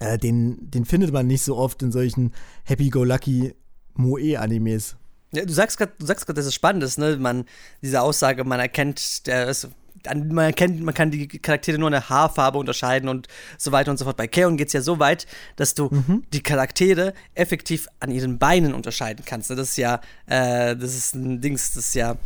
[0.00, 3.54] äh, den, den findet man nicht so oft in solchen Happy-Go-Lucky
[3.94, 4.96] Moe-Animes.
[5.32, 7.16] Ja, du sagst gerade, du sagst gerade, dass es spannend ist, ne?
[7.16, 7.44] Man,
[7.82, 9.68] diese Aussage, man erkennt, der ist,
[10.04, 13.26] man erkennt, man kann die Charaktere nur in der Haarfarbe unterscheiden und
[13.58, 14.16] so weiter und so fort.
[14.16, 16.24] Bei Keon geht es ja so weit, dass du mhm.
[16.32, 19.50] die Charaktere effektiv an ihren Beinen unterscheiden kannst.
[19.50, 19.56] Ne?
[19.56, 22.16] Das ist ja, äh, das ist ein Dings, das ist ja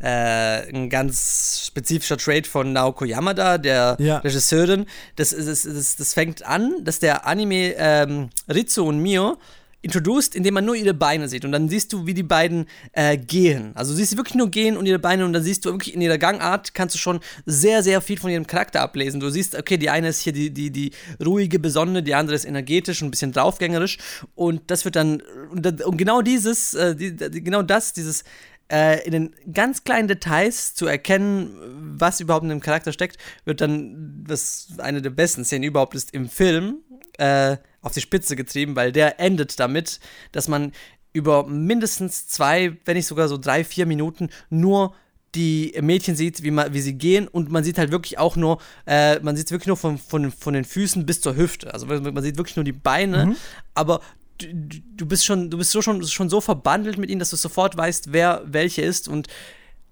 [0.00, 4.18] äh, ein ganz spezifischer Trade von Naoko Yamada, der ja.
[4.18, 4.86] Regisseurin.
[5.16, 9.38] Das, das, das, das, fängt an, dass der Anime ähm, Ritsu und Mio
[9.86, 11.44] introduced, indem man nur ihre Beine sieht.
[11.44, 13.70] Und dann siehst du, wie die beiden äh, gehen.
[13.74, 15.94] Also du siehst sie wirklich nur gehen und ihre Beine und dann siehst du wirklich
[15.94, 19.20] in ihrer Gangart, kannst du schon sehr, sehr viel von ihrem Charakter ablesen.
[19.20, 20.90] Du siehst, okay, die eine ist hier die, die, die
[21.24, 23.98] ruhige, besonnene, die andere ist energetisch und ein bisschen draufgängerisch.
[24.34, 28.24] Und das wird dann, und genau dieses, äh, die, genau das, dieses
[28.68, 31.56] in den ganz kleinen Details zu erkennen,
[31.98, 36.12] was überhaupt in dem Charakter steckt, wird dann, was eine der besten Szenen überhaupt ist,
[36.12, 36.78] im Film
[37.18, 40.00] äh, auf die Spitze getrieben, weil der endet damit,
[40.32, 40.72] dass man
[41.12, 44.94] über mindestens zwei, wenn nicht sogar so drei, vier Minuten nur
[45.34, 48.58] die Mädchen sieht, wie, man, wie sie gehen und man sieht halt wirklich auch nur,
[48.86, 51.72] äh, man sieht wirklich nur von, von, von den Füßen bis zur Hüfte.
[51.72, 53.36] Also man sieht wirklich nur die Beine, mhm.
[53.74, 54.00] aber
[54.38, 57.36] du, du bist schon, du bist so schon, schon so verbandelt mit ihnen, dass du
[57.36, 59.28] sofort weißt, wer welche ist und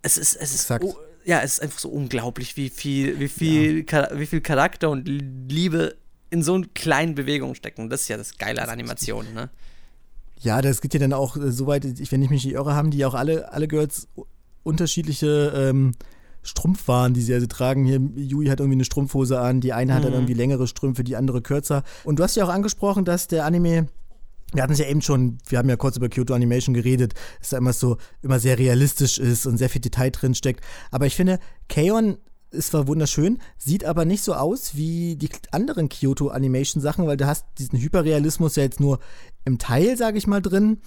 [0.02, 3.84] es ist, es ist, oh, ja, es ist einfach so unglaublich, wie viel, wie viel,
[3.90, 4.08] ja.
[4.12, 5.96] wie viel Charakter und Liebe
[6.30, 7.88] in so einer kleinen Bewegung stecken.
[7.88, 9.50] Das ist ja das Geile an Animationen, ne?
[10.40, 12.90] Ja, das geht ja dann auch äh, so weit, wenn ich mich nicht irre, haben
[12.90, 14.08] die auch alle, alle Girls
[14.62, 15.92] unterschiedliche ähm,
[16.42, 17.86] Strumpfwaren, die sie also tragen.
[17.86, 19.96] Hier, Yui hat irgendwie eine Strumpfhose an, die eine mhm.
[19.96, 20.18] hat dann mhm.
[20.18, 21.82] irgendwie längere Strümpfe, die andere kürzer.
[22.04, 23.86] Und du hast ja auch angesprochen, dass der Anime
[24.54, 27.50] wir hatten es ja eben schon, wir haben ja kurz über Kyoto Animation geredet, dass
[27.50, 30.64] da immer so immer sehr realistisch ist und sehr viel Detail drin steckt.
[30.90, 31.38] Aber ich finde,
[31.68, 32.18] Kaon
[32.50, 37.16] ist zwar wunderschön, sieht aber nicht so aus wie die anderen Kyoto Animation Sachen, weil
[37.16, 39.00] du hast diesen Hyperrealismus ja jetzt nur
[39.44, 40.78] im Teil, sage ich mal, drin.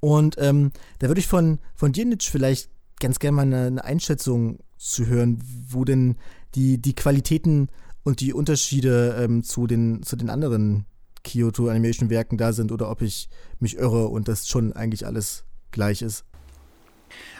[0.00, 2.68] Und ähm, da würde ich von, von dir, Nitsch, vielleicht
[3.00, 6.16] ganz gerne mal eine, eine Einschätzung zu hören, wo denn
[6.54, 7.68] die, die Qualitäten
[8.02, 10.84] und die Unterschiede ähm, zu, den, zu den anderen
[11.24, 15.44] Kyoto Animation Werken da sind oder ob ich mich irre und das schon eigentlich alles
[15.72, 16.24] gleich ist.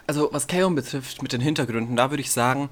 [0.07, 2.71] Also was Kaon betrifft mit den Hintergründen, da würde ich sagen,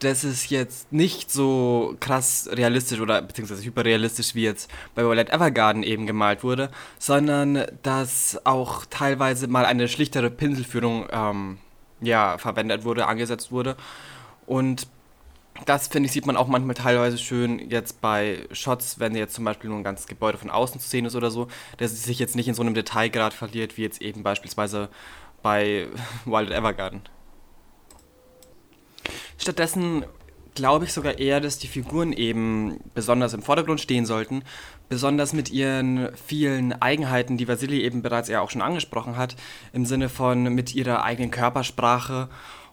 [0.00, 5.82] das ist jetzt nicht so krass realistisch oder beziehungsweise hyperrealistisch wie jetzt bei Violet Evergarden
[5.82, 11.58] eben gemalt wurde, sondern dass auch teilweise mal eine schlichtere Pinselführung ähm,
[12.00, 13.76] ja, verwendet wurde, angesetzt wurde.
[14.46, 14.88] Und
[15.66, 19.44] das finde ich, sieht man auch manchmal teilweise schön jetzt bei Shots, wenn jetzt zum
[19.44, 22.18] Beispiel nur ein ganzes Gebäude von außen zu sehen ist oder so, dass es sich
[22.18, 24.88] jetzt nicht in so einem Detailgrad verliert, wie jetzt eben beispielsweise
[25.42, 25.86] bei
[26.24, 27.02] Wild Evergarden.
[29.38, 30.04] Stattdessen
[30.54, 34.42] glaube ich sogar eher, dass die Figuren eben besonders im Vordergrund stehen sollten,
[34.88, 39.36] besonders mit ihren vielen Eigenheiten, die Vasili eben bereits ja auch schon angesprochen hat,
[39.72, 42.28] im Sinne von mit ihrer eigenen Körpersprache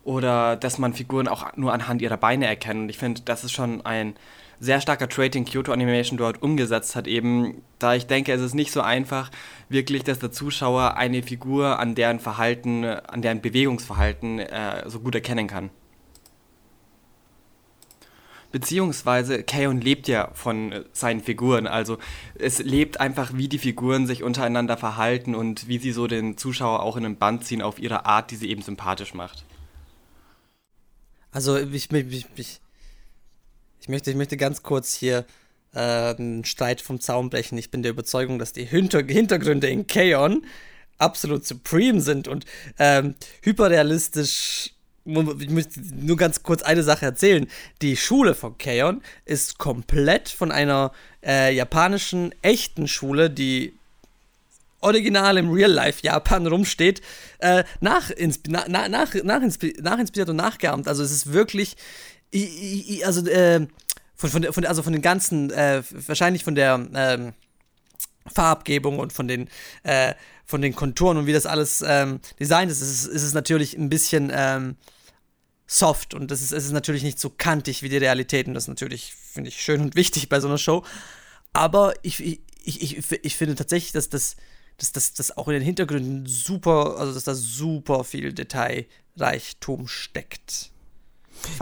[0.08, 2.80] oder dass man Figuren auch nur anhand ihrer Beine erkennt.
[2.80, 4.16] Und ich finde, das ist schon ein
[4.58, 8.56] sehr starker Trait, den Kyoto Animation dort umgesetzt hat, eben, da ich denke, es ist
[8.56, 9.30] nicht so einfach,
[9.68, 15.14] wirklich, dass der Zuschauer eine Figur an deren Verhalten, an deren Bewegungsverhalten äh, so gut
[15.14, 15.72] erkennen kann.
[18.54, 21.68] Beziehungsweise Kaon lebt ja von äh, seinen Figuren.
[21.68, 21.98] Also
[22.40, 26.82] es lebt einfach, wie die Figuren sich untereinander verhalten und wie sie so den Zuschauer
[26.82, 29.44] auch in den Band ziehen auf ihre Art, die sie eben sympathisch macht.
[31.38, 32.60] Also ich, ich, ich,
[33.80, 35.24] ich, möchte, ich möchte ganz kurz hier
[35.72, 37.60] äh, einen Streit vom Zaun brechen.
[37.60, 40.48] Ich bin der Überzeugung, dass die Hinter Hintergründe in Kaon
[40.98, 42.46] absolut supreme sind und
[42.80, 44.72] ähm, hyperrealistisch
[45.06, 47.48] ich möchte nur ganz kurz eine Sache erzählen.
[47.84, 50.92] Die Schule von Kaon ist komplett von einer
[51.24, 53.77] äh, japanischen echten Schule, die
[54.82, 57.02] original im Real Life Japan rumsteht,
[57.40, 60.88] äh, nachinspi na, nach, nach, nachinspiriert und nachgeahmt.
[60.88, 61.76] Also es ist wirklich,
[63.04, 63.68] also äh,
[64.16, 67.34] von, von, von, also von den ganzen, äh, wahrscheinlich von der ähm,
[68.34, 69.50] Farbgebung und von den,
[69.84, 70.14] äh,
[70.46, 73.90] von den Konturen und wie das alles ähm, designt ist, ist, ist es natürlich ein
[73.90, 74.76] bisschen ähm,
[75.68, 78.64] soft und das ist, es ist natürlich nicht so kantig wie die Realität und das
[78.64, 80.84] ist natürlich, finde ich, schön und wichtig bei so einer Show.
[81.54, 84.36] Aber ich, ich, ich, ich, finde tatsächlich, dass das,
[84.78, 90.72] dass, dass, dass auch in den Hintergründen super, also dass da super viel Detailreichtum steckt.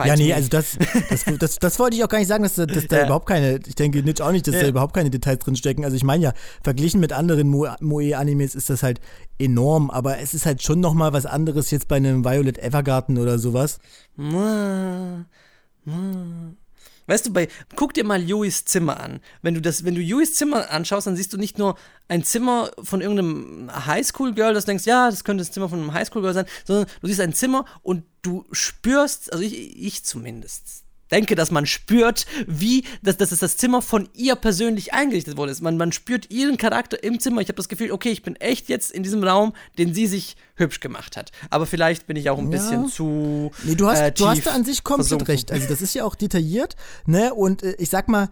[0.04, 0.78] Ja, nee, also das,
[1.10, 3.04] das, das, das, wollte ich auch gar nicht sagen, dass, dass da ja.
[3.04, 4.62] überhaupt keine, ich denke nicht auch nicht, dass ja.
[4.62, 5.84] da überhaupt keine Details drin stecken.
[5.84, 9.00] Also ich meine ja, verglichen mit anderen Moe-Animes ist das halt
[9.38, 13.38] enorm, aber es ist halt schon nochmal was anderes jetzt bei einem Violet Evergarden oder
[13.38, 13.78] sowas.
[17.06, 19.20] Weißt du, bei, guck dir mal Yuis Zimmer an.
[19.42, 21.76] Wenn du das, wenn du Yuis Zimmer anschaust, dann siehst du nicht nur
[22.08, 26.34] ein Zimmer von irgendeinem Highschool-Girl, das denkst, ja, das könnte das Zimmer von einem Highschool-Girl
[26.34, 31.50] sein, sondern du siehst ein Zimmer und du spürst, also ich, ich zumindest, denke, dass
[31.50, 35.62] man spürt, wie dass, dass das Zimmer von ihr persönlich eingerichtet worden ist.
[35.62, 37.40] Man, man spürt ihren Charakter im Zimmer.
[37.40, 40.36] Ich habe das Gefühl, okay, ich bin echt jetzt in diesem Raum, den sie sich
[40.56, 41.30] hübsch gemacht hat.
[41.50, 42.58] Aber vielleicht bin ich auch ein ja.
[42.58, 43.50] bisschen zu.
[43.64, 45.26] Nee, du hast, äh, du hast da an sich komplett versunken.
[45.26, 45.52] recht.
[45.52, 47.34] Also, das ist ja auch detailliert, ne?
[47.34, 48.28] Und äh, ich sag mal,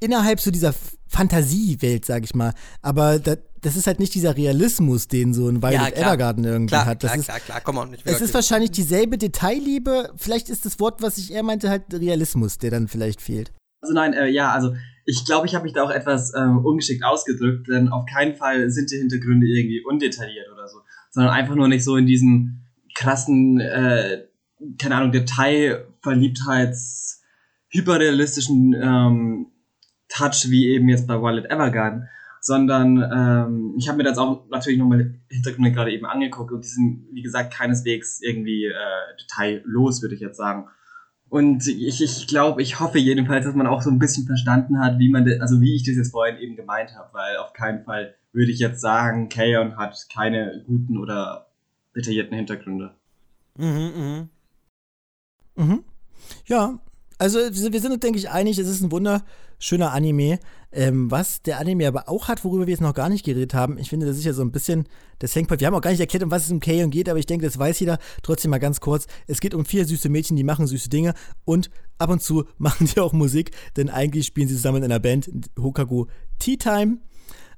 [0.00, 0.74] innerhalb so dieser
[1.08, 2.54] Fantasiewelt, sag ich mal.
[2.82, 6.68] Aber das, das ist halt nicht dieser Realismus, den so ein Violet ja, Evergarden irgendwie
[6.68, 7.04] klar, hat.
[7.04, 7.96] Das klar, ist, klar, klar, komm on.
[8.04, 10.12] Es ist wahrscheinlich dieselbe Detailliebe.
[10.16, 13.52] Vielleicht ist das Wort, was ich eher meinte, halt Realismus, der dann vielleicht fehlt.
[13.82, 17.04] Also nein, äh, ja, also ich glaube, ich habe mich da auch etwas ähm, ungeschickt
[17.04, 20.78] ausgedrückt, denn auf keinen Fall sind die Hintergründe irgendwie undetailliert oder so,
[21.10, 24.24] sondern einfach nur nicht so in diesem krassen, äh,
[24.78, 27.22] keine Ahnung, Detailverliebtheits,
[27.68, 29.46] hyperrealistischen ähm,
[30.08, 32.08] Touch wie eben jetzt bei Violet Evergarden,
[32.40, 36.68] sondern ähm, ich habe mir das auch natürlich nochmal Hintergründe gerade eben angeguckt und die
[36.68, 38.72] sind, wie gesagt, keineswegs irgendwie äh,
[39.20, 40.66] detaillos, würde ich jetzt sagen.
[41.28, 44.98] Und ich, ich glaube, ich hoffe jedenfalls, dass man auch so ein bisschen verstanden hat,
[44.98, 48.14] wie man, also wie ich das jetzt vorhin eben gemeint habe, weil auf keinen Fall
[48.32, 51.46] würde ich jetzt sagen, Kaon hat keine guten oder
[51.94, 52.96] detaillierten Hintergründe.
[53.56, 54.28] Mhm, mhm.
[55.56, 55.84] Mhm.
[56.46, 56.80] Ja,
[57.18, 60.40] also wir sind uns, denke ich, einig, es ist ein wunderschöner Anime.
[60.72, 63.76] Ähm, was der Anime aber auch hat, worüber wir jetzt noch gar nicht geredet haben,
[63.78, 64.86] ich finde, das ist ja so ein bisschen
[65.18, 65.60] das Hangpoint.
[65.60, 66.88] Wir haben auch gar nicht erklärt, um was es im K.O.
[66.88, 67.98] geht, aber ich denke, das weiß jeder.
[68.22, 69.06] Trotzdem mal ganz kurz.
[69.26, 72.86] Es geht um vier süße Mädchen, die machen süße Dinge und ab und zu machen
[72.86, 76.98] die auch Musik, denn eigentlich spielen sie zusammen in einer Band, Hokago Tea Time.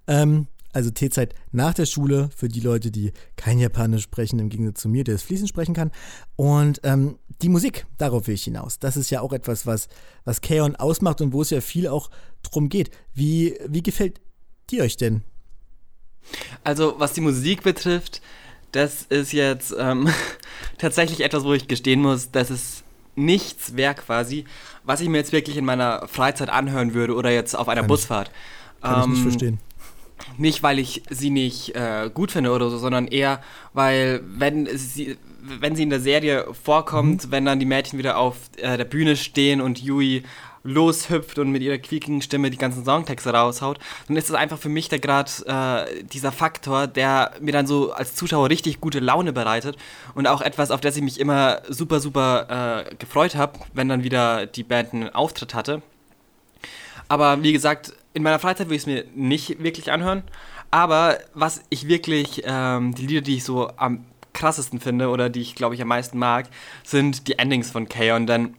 [0.07, 4.81] Ähm, also T-Zeit nach der Schule für die Leute, die kein Japanisch sprechen, im Gegensatz
[4.81, 5.91] zu mir, der es fließend sprechen kann.
[6.37, 8.79] Und ähm, die Musik, darauf will ich hinaus.
[8.79, 9.89] Das ist ja auch etwas, was,
[10.25, 12.11] was Kaon ausmacht und wo es ja viel auch
[12.43, 12.91] drum geht.
[13.15, 14.21] Wie, wie gefällt
[14.71, 15.23] die euch denn?
[16.65, 18.23] Also, was die Musik betrifft,
[18.71, 20.09] das ist jetzt ähm,
[20.79, 24.47] tatsächlich etwas, wo ich gestehen muss, dass es nichts wäre quasi,
[24.85, 27.89] was ich mir jetzt wirklich in meiner Freizeit anhören würde oder jetzt auf einer Kann
[27.89, 28.31] Busfahrt.
[28.77, 29.59] Ich, kann ähm, ich nicht ähm, verstehen.
[30.39, 35.17] Nicht, weil ich sie nicht äh, gut finde oder so, sondern eher, weil wenn sie,
[35.41, 37.31] wenn sie in der Serie vorkommt, mhm.
[37.31, 40.25] wenn dann die Mädchen wieder auf äh, der Bühne stehen und Yui
[40.65, 44.69] loshüpft und mit ihrer quiekigen Stimme die ganzen Songtexte raushaut, dann ist es einfach für
[44.69, 49.33] mich da gerade äh, dieser Faktor, der mir dann so als Zuschauer richtig gute Laune
[49.33, 49.77] bereitet
[50.15, 54.05] und auch etwas, auf das ich mich immer super, super äh, gefreut habe, wenn dann
[54.05, 55.83] wieder die Band einen Auftritt hatte.
[57.09, 60.23] Aber wie gesagt, in meiner Freizeit würde ich es mir nicht wirklich anhören.
[60.71, 65.41] Aber was ich wirklich, ähm, die Lieder, die ich so am krassesten finde oder die
[65.41, 66.49] ich, glaube ich, am meisten mag,
[66.83, 68.27] sind die Endings von Kaon.
[68.27, 68.55] Denn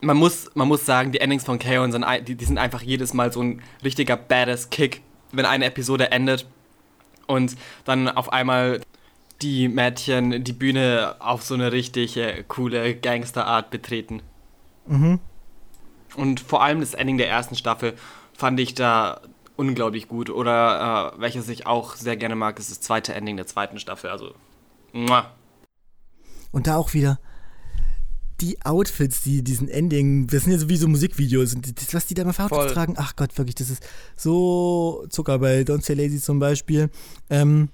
[0.00, 3.14] man muss, man muss sagen, die Endings von Kaon sind, die, die sind einfach jedes
[3.14, 5.02] Mal so ein richtiger badass Kick,
[5.32, 6.46] wenn eine Episode endet
[7.26, 8.80] und dann auf einmal
[9.42, 14.22] die Mädchen die Bühne auf so eine richtig äh, coole Gangsterart betreten.
[14.86, 15.20] Mhm.
[16.16, 17.94] Und vor allem das Ending der ersten Staffel
[18.40, 19.20] fand ich da
[19.56, 20.30] unglaublich gut.
[20.30, 24.10] Oder äh, welches ich auch sehr gerne mag, ist das zweite Ending der zweiten Staffel.
[24.10, 24.34] Also,
[24.92, 25.30] muah.
[26.50, 27.20] Und da auch wieder,
[28.40, 32.32] die Outfits, die diesen Ending, das sind ja sowieso Musikvideos, das, was die da mal
[32.32, 36.38] für Outfits tragen, ach Gott, wirklich, das ist so Zucker bei Don't Say Lazy zum
[36.38, 36.90] Beispiel.
[37.28, 37.68] Ähm,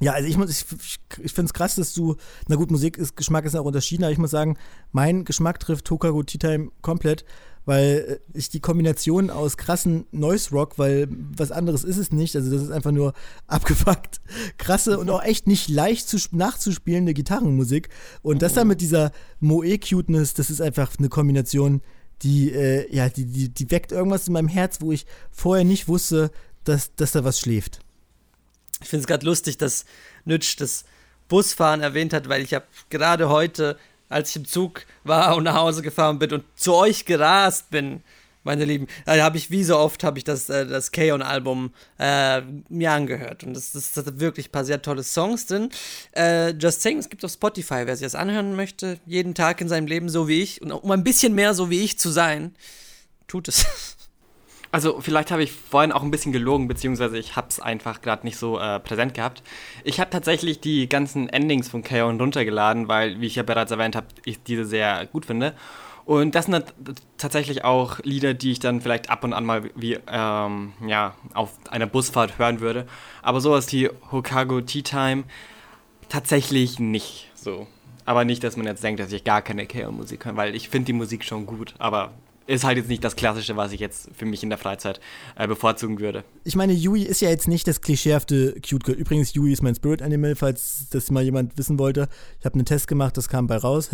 [0.00, 2.16] ja, also ich muss, ich, ich finde es krass, dass du,
[2.48, 4.56] na gut, Musik ist, Geschmack ist auch unterschieden, aber ich muss sagen,
[4.90, 7.24] mein Geschmack trifft Tokago Tea Time komplett
[7.64, 12.36] weil äh, ich die Kombination aus krassen Noise Rock, weil was anderes ist es nicht,
[12.36, 13.14] also das ist einfach nur
[13.46, 14.20] abgefuckt,
[14.58, 17.88] krasse und auch echt nicht leicht zu, nachzuspielende Gitarrenmusik
[18.22, 21.82] und das dann mit dieser Moe-Cuteness, das ist einfach eine Kombination,
[22.22, 25.88] die, äh, ja, die, die, die weckt irgendwas in meinem Herz, wo ich vorher nicht
[25.88, 26.30] wusste,
[26.64, 27.80] dass, dass da was schläft.
[28.80, 29.84] Ich finde es gerade lustig, dass
[30.24, 30.84] Nütsch das
[31.28, 33.78] Busfahren erwähnt hat, weil ich habe gerade heute
[34.14, 38.02] als ich im Zug war und nach Hause gefahren bin und zu euch gerast bin,
[38.44, 42.42] meine Lieben, da habe ich, wie so oft, habe ich das, äh, das K-On-Album äh,
[42.68, 43.42] mir angehört.
[43.42, 45.70] Und das, das, das, hat wirklich ein paar sehr tolle Songs drin.
[46.12, 49.68] Äh, Just Saying, es gibt auf Spotify, wer sich das anhören möchte, jeden Tag in
[49.68, 52.54] seinem Leben so wie ich, und um ein bisschen mehr so wie ich zu sein,
[53.26, 53.66] tut es.
[54.74, 58.26] Also vielleicht habe ich vorhin auch ein bisschen gelogen, beziehungsweise ich habe es einfach gerade
[58.26, 59.44] nicht so äh, präsent gehabt.
[59.84, 63.94] Ich habe tatsächlich die ganzen Endings von Kaon runtergeladen, weil, wie ich ja bereits erwähnt
[63.94, 65.54] habe, ich diese sehr gut finde.
[66.04, 66.74] Und das sind
[67.18, 71.52] tatsächlich auch Lieder, die ich dann vielleicht ab und an mal wie, ähm, ja, auf
[71.70, 72.88] einer Busfahrt hören würde.
[73.22, 75.22] Aber sowas wie Hokago Tea Time
[76.08, 77.68] tatsächlich nicht so.
[78.06, 80.86] Aber nicht, dass man jetzt denkt, dass ich gar keine Kaon-Musik höre, weil ich finde
[80.86, 82.10] die Musik schon gut, aber
[82.46, 85.00] ist halt jetzt nicht das Klassische, was ich jetzt für mich in der Freizeit
[85.36, 86.24] äh, bevorzugen würde.
[86.44, 88.96] Ich meine, Yui ist ja jetzt nicht das klischeehafte Cute Girl.
[88.96, 92.08] Übrigens, Yui ist mein Spirit Animal, falls das mal jemand wissen wollte.
[92.40, 93.90] Ich habe einen Test gemacht, das kam bei raus.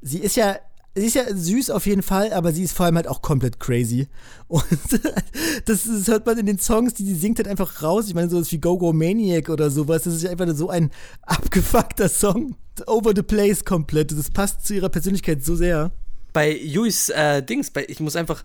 [0.00, 0.56] sie ist ja
[0.94, 3.58] Sie ist ja süß auf jeden Fall, aber sie ist vor allem halt auch komplett
[3.58, 4.08] crazy.
[4.46, 4.62] Und
[5.64, 8.08] das, das, hört man in den Songs, die sie singt halt einfach raus.
[8.08, 10.02] Ich meine, sowas wie Go Go Maniac oder sowas.
[10.02, 10.90] Das ist einfach so ein
[11.22, 12.56] abgefuckter Song.
[12.86, 14.12] Over the place komplett.
[14.12, 15.92] Das passt zu ihrer Persönlichkeit so sehr
[16.32, 18.44] bei Yuis äh, Dings, bei, ich muss einfach,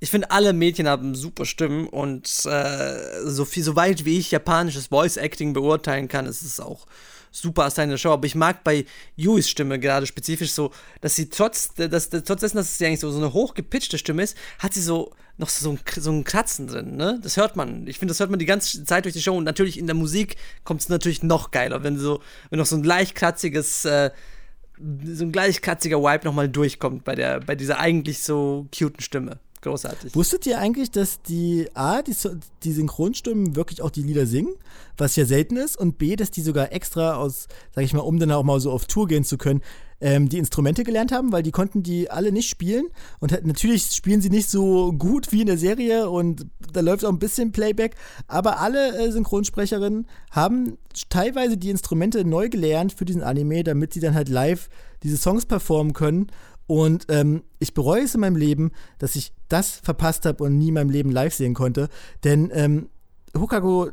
[0.00, 4.30] ich finde, alle Mädchen haben super Stimmen und äh, so viel, so weit wie ich
[4.30, 6.86] japanisches Voice Acting beurteilen kann, ist es auch
[7.30, 8.10] super aus seiner Show.
[8.10, 8.84] Aber ich mag bei
[9.16, 13.10] Yuis Stimme gerade spezifisch so, dass sie trotz, dass, trotz dessen, dass sie eigentlich so,
[13.10, 16.96] so eine hochgepitchte Stimme ist, hat sie so noch so ein, so ein Kratzen drin,
[16.96, 17.20] ne?
[17.22, 17.86] Das hört man.
[17.86, 19.36] Ich finde, das hört man die ganze Zeit durch die Show.
[19.36, 22.20] Und natürlich in der Musik kommt es natürlich noch geiler, wenn so,
[22.50, 24.10] wenn noch so ein leicht kratziges äh,
[25.04, 29.38] so ein gleich katziger Vibe nochmal durchkommt bei, der, bei dieser eigentlich so cuten Stimme.
[29.60, 30.14] Großartig.
[30.14, 32.14] Wusstet ihr eigentlich, dass die A, die,
[32.62, 34.54] die Synchronstimmen wirklich auch die Lieder singen,
[34.96, 38.18] was ja selten ist, und B, dass die sogar extra aus, sag ich mal, um
[38.18, 39.62] dann auch mal so auf Tour gehen zu können,
[40.00, 42.86] ähm, die Instrumente gelernt haben, weil die konnten die alle nicht spielen.
[43.18, 47.10] Und natürlich spielen sie nicht so gut wie in der Serie und da läuft auch
[47.10, 47.96] ein bisschen Playback.
[48.26, 54.00] Aber alle äh, Synchronsprecherinnen haben teilweise die Instrumente neu gelernt für diesen Anime, damit sie
[54.00, 54.68] dann halt live
[55.02, 56.28] diese Songs performen können.
[56.68, 60.68] Und ähm, ich bereue es in meinem Leben, dass ich das verpasst habe und nie
[60.68, 61.88] in meinem Leben live sehen konnte.
[62.24, 62.90] Denn ähm,
[63.36, 63.88] Hokago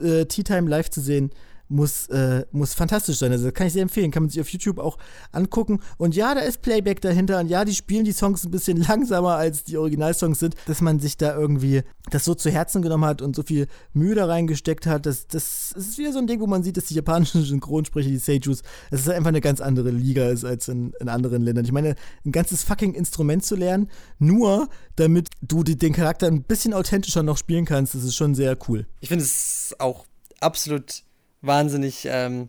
[0.00, 1.30] äh, Tea Time live zu sehen,
[1.68, 3.32] muss, äh, muss fantastisch sein.
[3.32, 4.10] Also das kann ich sehr empfehlen.
[4.10, 4.98] Kann man sich auf YouTube auch
[5.32, 5.80] angucken.
[5.98, 7.40] Und ja, da ist Playback dahinter.
[7.40, 10.54] Und ja, die spielen die Songs ein bisschen langsamer, als die Originalsongs sind.
[10.66, 14.14] Dass man sich da irgendwie das so zu Herzen genommen hat und so viel Mühe
[14.14, 15.06] da reingesteckt hat.
[15.06, 18.18] Das, das, ist wieder so ein Ding, wo man sieht, dass die japanischen Synchronsprecher, die
[18.18, 21.64] Seijus, dass es einfach eine ganz andere Liga ist als in, in anderen Ländern.
[21.64, 26.42] Ich meine, ein ganzes fucking Instrument zu lernen, nur damit du die, den Charakter ein
[26.42, 28.86] bisschen authentischer noch spielen kannst, das ist schon sehr cool.
[29.00, 30.06] Ich finde es auch
[30.40, 31.02] absolut
[31.46, 32.48] wahnsinnig ähm,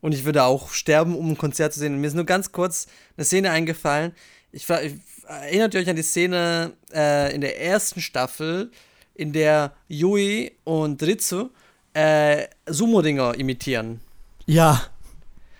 [0.00, 1.94] Und ich würde auch sterben, um ein Konzert zu sehen.
[1.94, 2.86] Und mir ist nur ganz kurz
[3.16, 4.12] eine Szene eingefallen.
[4.52, 4.94] Ich, ich
[5.26, 8.70] erinnert ihr euch an die Szene äh, in der ersten Staffel,
[9.14, 11.48] in der Yui und Ritsu
[11.94, 14.00] äh, Sumo-Dinger imitieren.
[14.46, 14.82] Ja.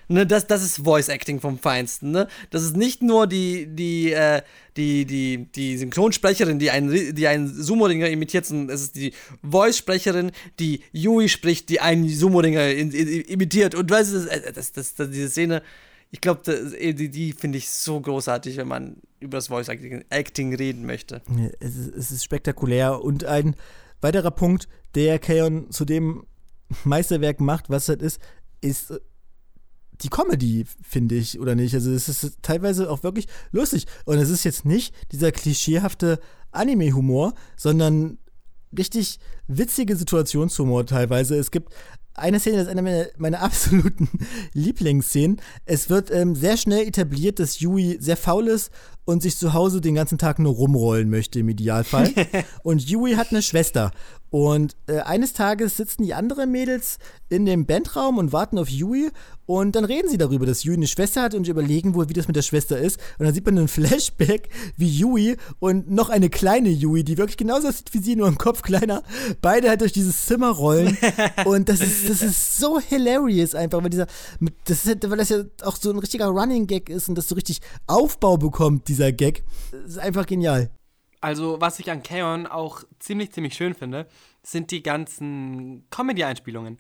[0.09, 2.11] Ne, das, das ist Voice Acting vom Feinsten.
[2.11, 2.29] Ne?
[2.51, 4.43] Das ist nicht nur die, die, äh,
[4.77, 10.33] die, die, die Synchronsprecherin, die einen, die einen Sumo-Ringer imitiert, sondern es ist die Voice-Sprecherin,
[10.61, 13.75] die Yui spricht, die einen Sumo-Ringer imitiert.
[13.75, 15.63] Und weißt du, das, das, das, das, diese Szene,
[16.11, 20.55] ich glaube, die, die finde ich so großartig, wenn man über das Voice Acting, Acting
[20.55, 21.23] reden möchte.
[21.61, 23.03] Es ist, es ist spektakulär.
[23.03, 23.57] Und ein
[24.01, 26.25] weiterer Punkt, der Kaon zu dem
[26.85, 28.21] Meisterwerk macht, was es ist,
[28.61, 29.01] ist
[30.05, 31.75] die Comedy, finde ich, oder nicht?
[31.75, 33.87] Also es ist teilweise auch wirklich lustig.
[34.05, 36.21] Und es ist jetzt nicht dieser klischeehafte
[36.53, 38.19] Anime-Humor, sondern
[38.77, 41.37] richtig witzige Situationshumor teilweise.
[41.37, 41.73] Es gibt
[42.15, 44.09] eine Szene, das ist eine meiner, meiner absoluten
[44.53, 45.41] Lieblingsszenen.
[45.65, 48.71] Es wird ähm, sehr schnell etabliert, dass Yui sehr faul ist
[49.05, 52.13] und sich zu Hause den ganzen Tag nur rumrollen möchte im Idealfall.
[52.63, 53.93] und Yui hat eine Schwester.
[54.31, 56.99] Und äh, eines Tages sitzen die anderen Mädels
[57.29, 59.11] in dem Bandraum und warten auf Yui
[59.47, 62.27] und dann reden sie darüber, dass Yui eine Schwester hat und überlegen wohl, wie das
[62.27, 62.99] mit der Schwester ist.
[63.19, 67.37] Und dann sieht man einen Flashback, wie Yui und noch eine kleine Yui, die wirklich
[67.37, 69.03] genauso aussieht wie sie, nur im Kopf kleiner,
[69.43, 70.97] beide halt durch dieses Zimmer rollen.
[71.45, 74.07] und das ist, das ist so hilarious einfach, weil dieser,
[74.65, 77.35] das ist, weil das ja auch so ein richtiger Running Gag ist und das so
[77.35, 79.45] richtig Aufbau bekommt, dieser Gag.
[79.71, 80.71] Das ist einfach genial.
[81.21, 84.07] Also, was ich an Kaon auch ziemlich, ziemlich schön finde,
[84.43, 86.79] sind die ganzen Comedy-Einspielungen.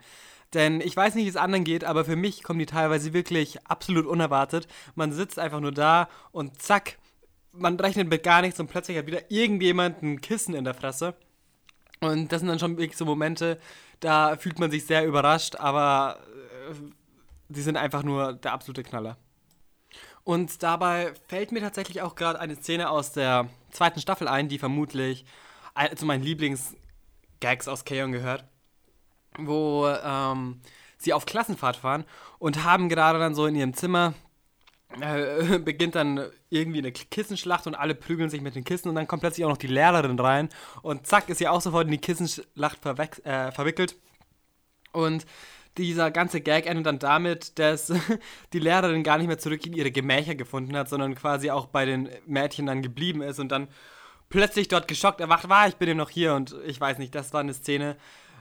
[0.52, 3.66] Denn ich weiß nicht, wie es anderen geht, aber für mich kommen die teilweise wirklich
[3.66, 4.68] absolut unerwartet.
[4.94, 6.98] Man sitzt einfach nur da und zack,
[7.52, 11.14] man rechnet mit gar nichts und plötzlich hat wieder irgendjemand ein Kissen in der Fresse.
[12.00, 13.58] Und das sind dann schon wirklich so Momente,
[14.00, 16.18] da fühlt man sich sehr überrascht, aber
[16.70, 16.74] äh,
[17.48, 19.16] die sind einfach nur der absolute Knaller.
[20.24, 24.58] Und dabei fällt mir tatsächlich auch gerade eine Szene aus der zweiten Staffel ein, die
[24.58, 25.26] vermutlich
[25.96, 28.44] zu meinen Lieblingsgags aus Kaon gehört,
[29.38, 30.60] wo ähm,
[30.96, 32.04] sie auf Klassenfahrt fahren
[32.38, 34.14] und haben gerade dann so in ihrem Zimmer
[35.00, 39.06] äh, beginnt dann irgendwie eine Kissenschlacht und alle prügeln sich mit den Kissen und dann
[39.06, 40.48] kommt plötzlich auch noch die Lehrerin rein
[40.82, 43.96] und zack ist sie auch sofort in die Kissenschlacht äh, verwickelt.
[44.92, 45.26] Und
[45.76, 47.92] dieser ganze Gag endet dann damit, dass
[48.52, 51.84] die Lehrerin gar nicht mehr zurück in ihre Gemächer gefunden hat, sondern quasi auch bei
[51.84, 53.68] den Mädchen dann geblieben ist und dann
[54.28, 57.32] plötzlich dort geschockt erwacht war, ich bin ja noch hier und ich weiß nicht, das
[57.32, 57.96] war eine Szene,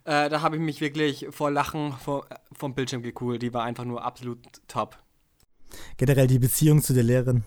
[0.06, 3.86] äh, da habe ich mich wirklich vor Lachen vor, vom Bildschirm gekühlt, die war einfach
[3.86, 4.98] nur absolut top.
[5.98, 7.44] Generell die Beziehung zu der Lehrerin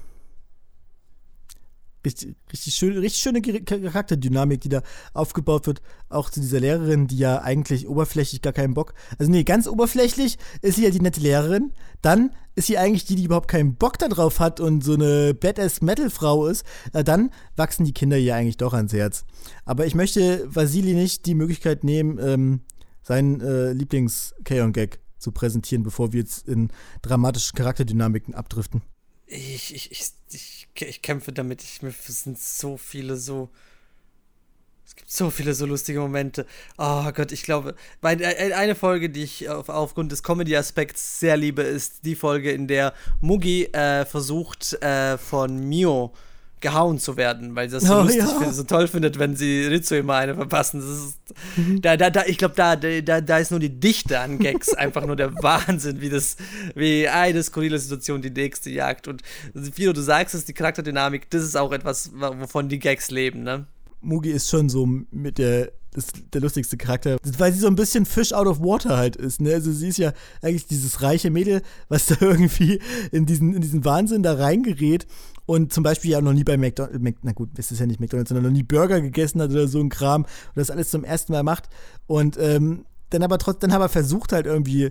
[2.07, 4.83] richtig, schön, richtig schöne Charakterdynamik, die da
[5.13, 5.83] aufgebaut wird.
[6.09, 8.95] Auch zu dieser Lehrerin, die ja eigentlich oberflächlich gar keinen Bock.
[9.19, 11.73] Also nee, ganz oberflächlich ist sie ja die nette Lehrerin.
[12.03, 16.47] Dann ist sie eigentlich die, die überhaupt keinen Bock darauf hat und so eine Badass-Metal-Frau
[16.47, 16.65] ist.
[16.93, 19.25] Dann wachsen die Kinder ihr eigentlich doch ans Herz.
[19.65, 22.61] Aber ich möchte Vasili nicht die Möglichkeit nehmen, ähm,
[23.03, 26.71] seinen äh, Lieblings-Kaon-Gag zu präsentieren, bevor wir jetzt in
[27.03, 28.83] dramatische Charakterdynamiken abdriften.
[29.27, 31.63] Ich, ich, ich, ich, ich kämpfe damit.
[31.63, 33.49] Ich, es sind so viele so.
[34.85, 36.47] Es gibt so viele so lustige Momente.
[36.79, 42.05] Oh Gott, ich glaube, eine Folge, die ich auf, aufgrund des Comedy-Aspekts sehr liebe, ist
[42.05, 46.13] die Folge, in der Mugi äh, versucht, äh, von Mio
[46.61, 48.53] gehauen zu werden, weil sie das so, oh, lustig ja.
[48.53, 50.81] so toll findet, wenn sie Rizzo immer eine verpassen.
[50.81, 51.19] Ist,
[51.57, 51.83] mhm.
[51.83, 55.05] da, da, da, ich glaube, da, da, da ist nur die Dichte an Gags einfach
[55.05, 56.37] nur der Wahnsinn, wie das,
[56.75, 59.07] wie eine skurrile Situation die nächste jagt.
[59.07, 63.43] Und wie du sagst es, die Charakterdynamik, das ist auch etwas, wovon die Gags leben,
[63.43, 63.67] ne?
[64.01, 65.73] Mugi ist schon so mit der
[66.33, 69.41] der lustigste Charakter, weil sie so ein bisschen Fish out of water halt ist.
[69.41, 69.55] Ne?
[69.55, 72.81] Also sie ist ja eigentlich dieses reiche Mädel, was da irgendwie
[73.13, 75.07] in diesen, in diesen Wahnsinn da reingerät
[75.47, 78.01] und zum Beispiel ja noch nie bei McDonald's, Mac, na gut, es ist ja nicht
[78.01, 81.05] McDonald's, sondern noch nie Burger gegessen hat oder so ein Kram und das alles zum
[81.05, 81.69] ersten Mal macht
[82.07, 84.91] und ähm, dann aber trotzdem, dann aber versucht halt irgendwie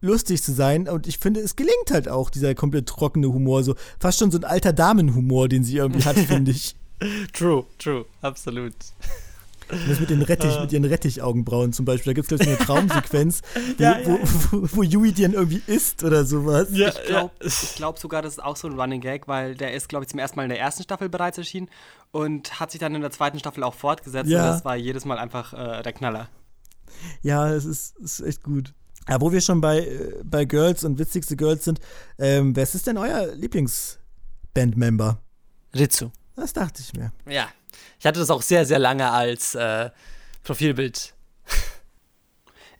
[0.00, 3.74] lustig zu sein und ich finde, es gelingt halt auch, dieser komplett trockene Humor, so
[3.98, 6.76] fast schon so ein alter Damenhumor, den sie irgendwie hat, finde ich.
[7.32, 8.74] True, true, absolut.
[9.68, 10.60] Das mit den Rettich, uh.
[10.62, 12.14] mit ihren Rettichaugenbrauen zum Beispiel.
[12.14, 13.42] Da gibt es, glaube ich, eine Traumsequenz,
[13.76, 14.06] wo, ja, ja.
[14.06, 14.18] Wo,
[14.50, 16.68] wo, wo, Yui die dann irgendwie isst oder sowas.
[16.72, 17.32] Ja, ich glaube
[17.76, 20.18] glaub sogar, das ist auch so ein Running Gag, weil der ist, glaube ich, zum
[20.18, 21.68] ersten Mal in der ersten Staffel bereits erschienen
[22.10, 24.30] und hat sich dann in der zweiten Staffel auch fortgesetzt.
[24.30, 24.40] Ja.
[24.40, 26.28] Und das war jedes Mal einfach äh, der Knaller.
[27.22, 28.72] Ja, es ist, ist echt gut.
[29.08, 31.80] Ja, wo wir schon bei, äh, bei Girls und witzigste Girls sind,
[32.18, 35.20] ähm, wer ist denn euer Lieblingsbandmember?
[35.74, 36.10] Ritsu.
[36.36, 37.12] Das dachte ich mir.
[37.26, 37.48] Ja,
[37.98, 39.90] ich hatte das auch sehr, sehr lange als äh,
[40.44, 41.14] Profilbild.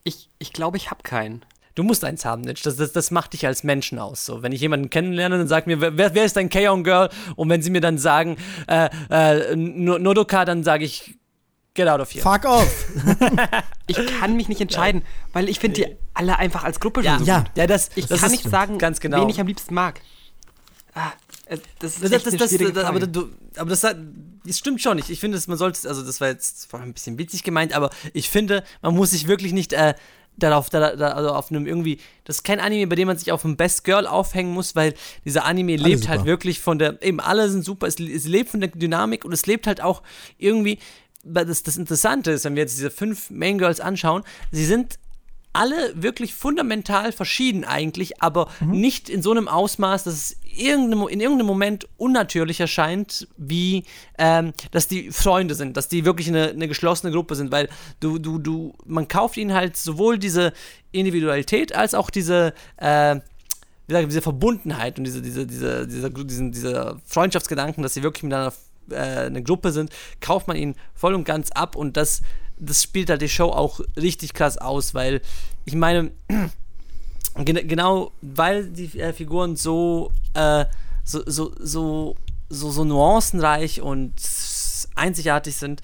[0.05, 1.45] Ich, ich glaube, ich habe keinen.
[1.75, 2.65] Du musst eins haben, Nitsch.
[2.65, 4.25] Das, das, das macht dich als Menschen aus.
[4.25, 7.09] So, wenn ich jemanden kennenlerne, dann sagt mir, wer, wer ist dein Kaon Girl?
[7.37, 8.37] Und wenn sie mir dann sagen,
[8.67, 11.19] äh, äh, Nodoka, dann sage ich,
[11.75, 12.23] get out of here.
[12.23, 12.87] Fuck off.
[13.87, 17.25] ich kann mich nicht entscheiden, weil ich finde die alle einfach als Gruppe ja, schon
[17.25, 17.39] so ja.
[17.41, 17.51] gut.
[17.55, 19.21] Ja, das, ich das kann nicht sagen, ganz genau.
[19.21, 20.01] wen ich am liebsten mag.
[20.95, 21.13] Ah,
[21.79, 25.11] das ist das, das, das, das aber, du, aber das, das stimmt schon nicht.
[25.11, 28.63] Ich finde, man sollte, also das war jetzt ein bisschen witzig gemeint, aber ich finde,
[28.83, 29.95] man muss sich wirklich nicht äh,
[30.37, 33.33] darauf, da, da, also auf einem irgendwie, das ist kein Anime, bei dem man sich
[33.33, 34.95] auf dem Best Girl aufhängen muss, weil
[35.25, 36.11] dieser Anime alle lebt super.
[36.13, 39.33] halt wirklich von der, eben alle sind super, es, es, lebt von der Dynamik und
[39.33, 40.03] es lebt halt auch
[40.39, 40.79] irgendwie,
[41.25, 44.23] das, das Interessante ist, wenn wir jetzt diese fünf Main Girls anschauen,
[44.53, 44.99] sie sind
[45.59, 48.71] alle wirklich fundamental verschieden eigentlich, aber mhm.
[48.71, 53.83] nicht in so einem Ausmaß, dass es irgendeinem, in irgendeinem Moment unnatürlich erscheint, wie
[54.19, 58.19] ähm, dass die Freunde sind, dass die wirklich eine, eine, geschlossene Gruppe sind, weil du,
[58.19, 60.53] du, du, man kauft ihnen halt sowohl diese
[60.93, 66.53] Individualität als auch diese, äh, wie gesagt, diese Verbundenheit und diese, diese, diese, dieser, diesen,
[66.53, 68.55] dieser Freundschaftsgedanken, dass sie wirklich miteinander
[68.91, 69.91] äh, eine Gruppe sind,
[70.21, 72.23] kauft man ihnen voll und ganz ab und das
[72.59, 75.21] das spielt halt die Show auch richtig krass aus, weil
[75.65, 76.11] ich meine,
[77.45, 80.65] genau weil die äh, Figuren so, äh,
[81.05, 82.17] so, so, so,
[82.49, 84.15] so, so nuancenreich und
[84.95, 85.83] einzigartig sind,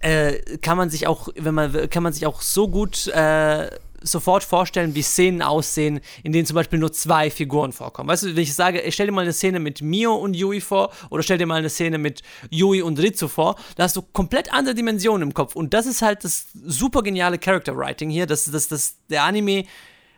[0.00, 3.68] äh, kann man sich auch, wenn man, kann man sich auch so gut äh,
[4.02, 8.08] sofort vorstellen, wie Szenen aussehen, in denen zum Beispiel nur zwei Figuren vorkommen.
[8.08, 10.90] Weißt du, wenn ich sage, stell dir mal eine Szene mit Mio und Yui vor
[11.10, 14.52] oder stell dir mal eine Szene mit Yui und Ritsu vor, da hast du komplett
[14.52, 15.56] andere Dimensionen im Kopf.
[15.56, 19.64] Und das ist halt das super geniale Character Writing hier, dass, dass, dass der Anime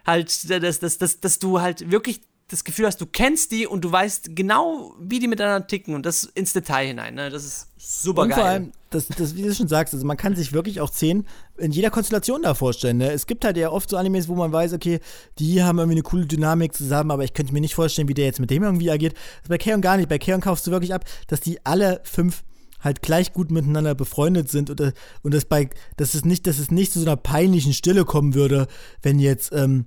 [0.07, 2.20] halt, dass, dass, dass, dass du halt wirklich
[2.51, 6.05] das Gefühl hast, du kennst die und du weißt genau, wie die miteinander ticken und
[6.05, 7.15] das ins Detail hinein.
[7.15, 7.31] Ne?
[7.31, 8.39] Das ist super und geil.
[8.39, 11.27] Vor allem, das, das, wie du schon sagst, also man kann sich wirklich auch Szenen
[11.59, 12.99] in jeder Konstellation da vorstellen.
[12.99, 13.13] Ne?
[13.13, 14.99] Es gibt halt ja oft so Animes, wo man weiß, okay,
[15.39, 18.27] die haben irgendwie eine coole Dynamik zusammen, aber ich könnte mir nicht vorstellen, wie der
[18.27, 19.15] jetzt mit dem irgendwie agiert.
[19.15, 20.09] Das ist bei Keon gar nicht.
[20.09, 22.43] Bei Keon kaufst du wirklich ab, dass die alle fünf
[22.81, 24.81] halt gleich gut miteinander befreundet sind und,
[25.23, 28.35] und das bei, dass es nicht, dass es nicht zu so einer peinlichen Stille kommen
[28.35, 28.67] würde,
[29.03, 29.85] wenn jetzt, ähm,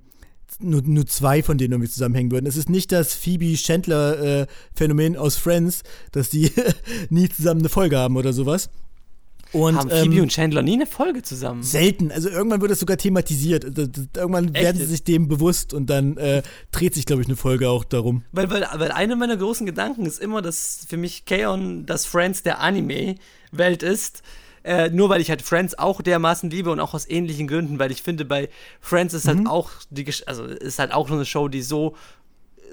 [0.60, 2.46] nur, nur zwei von denen irgendwie zusammenhängen würden.
[2.46, 5.82] Es ist nicht das Phoebe Chandler-Phänomen äh, aus Friends,
[6.12, 6.50] dass die
[7.10, 8.70] nie zusammen eine Folge haben oder sowas.
[9.52, 11.62] Und, haben Phoebe ähm, und Chandler nie eine Folge zusammen?
[11.62, 12.10] Selten.
[12.10, 13.64] Also irgendwann wird das sogar thematisiert.
[13.64, 13.82] Also,
[14.16, 14.64] irgendwann Echt?
[14.64, 16.42] werden sie sich dem bewusst und dann äh,
[16.72, 18.24] dreht sich, glaube ich, eine Folge auch darum.
[18.32, 22.42] Weil, weil, weil einer meiner großen Gedanken ist immer, dass für mich Kaon das Friends
[22.42, 24.22] der Anime-Welt ist
[24.64, 27.90] äh, nur weil ich halt Friends auch dermaßen liebe und auch aus ähnlichen Gründen, weil
[27.90, 28.48] ich finde, bei
[28.80, 29.46] Friends ist halt mhm.
[29.46, 31.94] auch die, also ist halt auch so eine Show, die so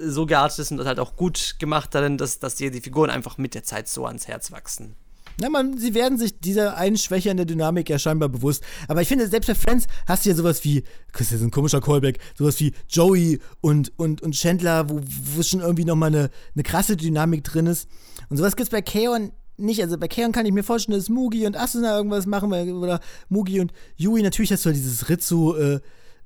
[0.04, 3.10] so geartet ist und das halt auch gut gemacht darin, dass, dass dir die Figuren
[3.10, 4.96] einfach mit der Zeit so ans Herz wachsen.
[5.38, 8.64] Na, man, sie werden sich dieser einen Schwäche in der Dynamik ja scheinbar bewusst.
[8.88, 10.84] Aber ich finde, selbst bei Friends hast du ja sowas wie,
[11.18, 15.02] das ist ein komischer Callback, sowas wie Joey und, und, und Chandler, wo,
[15.36, 17.88] wo schon irgendwie nochmal eine, eine krasse Dynamik drin ist.
[18.30, 21.10] Und sowas gibt es bei Kaon nicht, also bei Keon kann ich mir vorstellen, dass
[21.10, 23.00] Mugi und Asuna irgendwas machen, oder
[23.30, 25.80] Mugi und Yui, natürlich hast du halt dieses Ritsu, äh,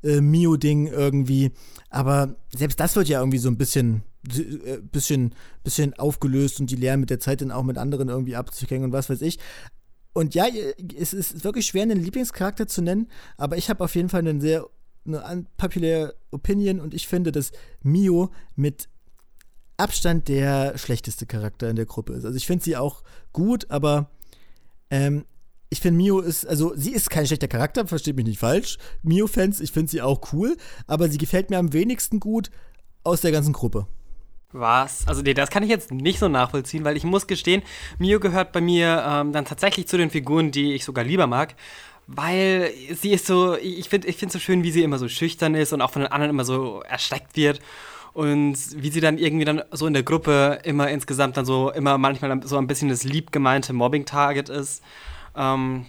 [0.03, 1.51] äh, Mio-Ding irgendwie,
[1.89, 4.03] aber selbst das wird ja irgendwie so ein bisschen,
[4.35, 8.35] äh, bisschen, bisschen aufgelöst und die lernen mit der Zeit dann auch mit anderen irgendwie
[8.35, 9.39] abzuhängen und was weiß ich.
[10.13, 10.45] Und ja,
[10.97, 13.07] es ist wirklich schwer, einen Lieblingscharakter zu nennen,
[13.37, 14.65] aber ich habe auf jeden Fall einen sehr
[15.05, 17.51] eine unpopular Opinion und ich finde, dass
[17.83, 18.89] Mio mit
[19.77, 22.25] Abstand der schlechteste Charakter in der Gruppe ist.
[22.25, 23.03] Also ich finde sie auch
[23.33, 24.09] gut, aber
[24.89, 25.25] ähm,
[25.69, 28.77] ich finde Mio ist, also sie ist kein schlechter Charakter, versteht mich nicht falsch.
[29.03, 30.55] Mio-Fans, ich finde sie auch cool,
[30.87, 32.49] aber sie gefällt mir am wenigsten gut
[33.03, 33.87] aus der ganzen Gruppe.
[34.51, 35.05] Was?
[35.07, 37.61] Also nee, das kann ich jetzt nicht so nachvollziehen, weil ich muss gestehen,
[37.99, 41.55] Mio gehört bei mir ähm, dann tatsächlich zu den Figuren, die ich sogar lieber mag.
[42.07, 45.73] Weil sie ist so, ich finde es so schön, wie sie immer so schüchtern ist
[45.73, 47.59] und auch von den anderen immer so erschreckt wird
[48.15, 51.97] und wie sie dann irgendwie dann so in der Gruppe immer insgesamt dann so immer
[51.97, 54.81] manchmal so ein bisschen das lieb gemeinte Mobbing-Target ist.
[55.35, 55.87] Ähm,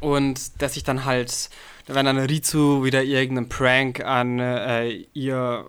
[0.00, 1.48] und dass ich dann halt,
[1.86, 5.64] wenn dann Rizu wieder irgendeinen Prank an äh, ihr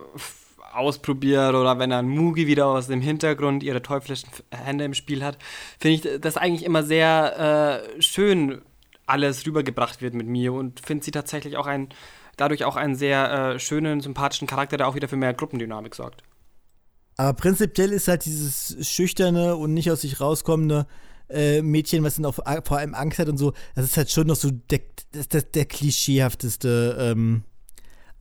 [0.74, 5.38] ausprobiert oder wenn dann Mugi wieder aus dem Hintergrund ihre teuflischen Hände im Spiel hat,
[5.80, 8.61] finde ich das eigentlich immer sehr äh, schön
[9.05, 11.88] alles rübergebracht wird mit mir und finde sie tatsächlich auch ein
[12.43, 16.23] dadurch auch einen sehr äh, schönen, sympathischen Charakter, der auch wieder für mehr Gruppendynamik sorgt.
[17.15, 20.87] Aber prinzipiell ist halt dieses schüchterne und nicht aus sich rauskommende
[21.29, 24.27] äh, Mädchen, was dann auch vor allem Angst hat und so, das ist halt schon
[24.27, 24.81] noch so der,
[25.29, 27.43] das, der klischeehafteste ähm,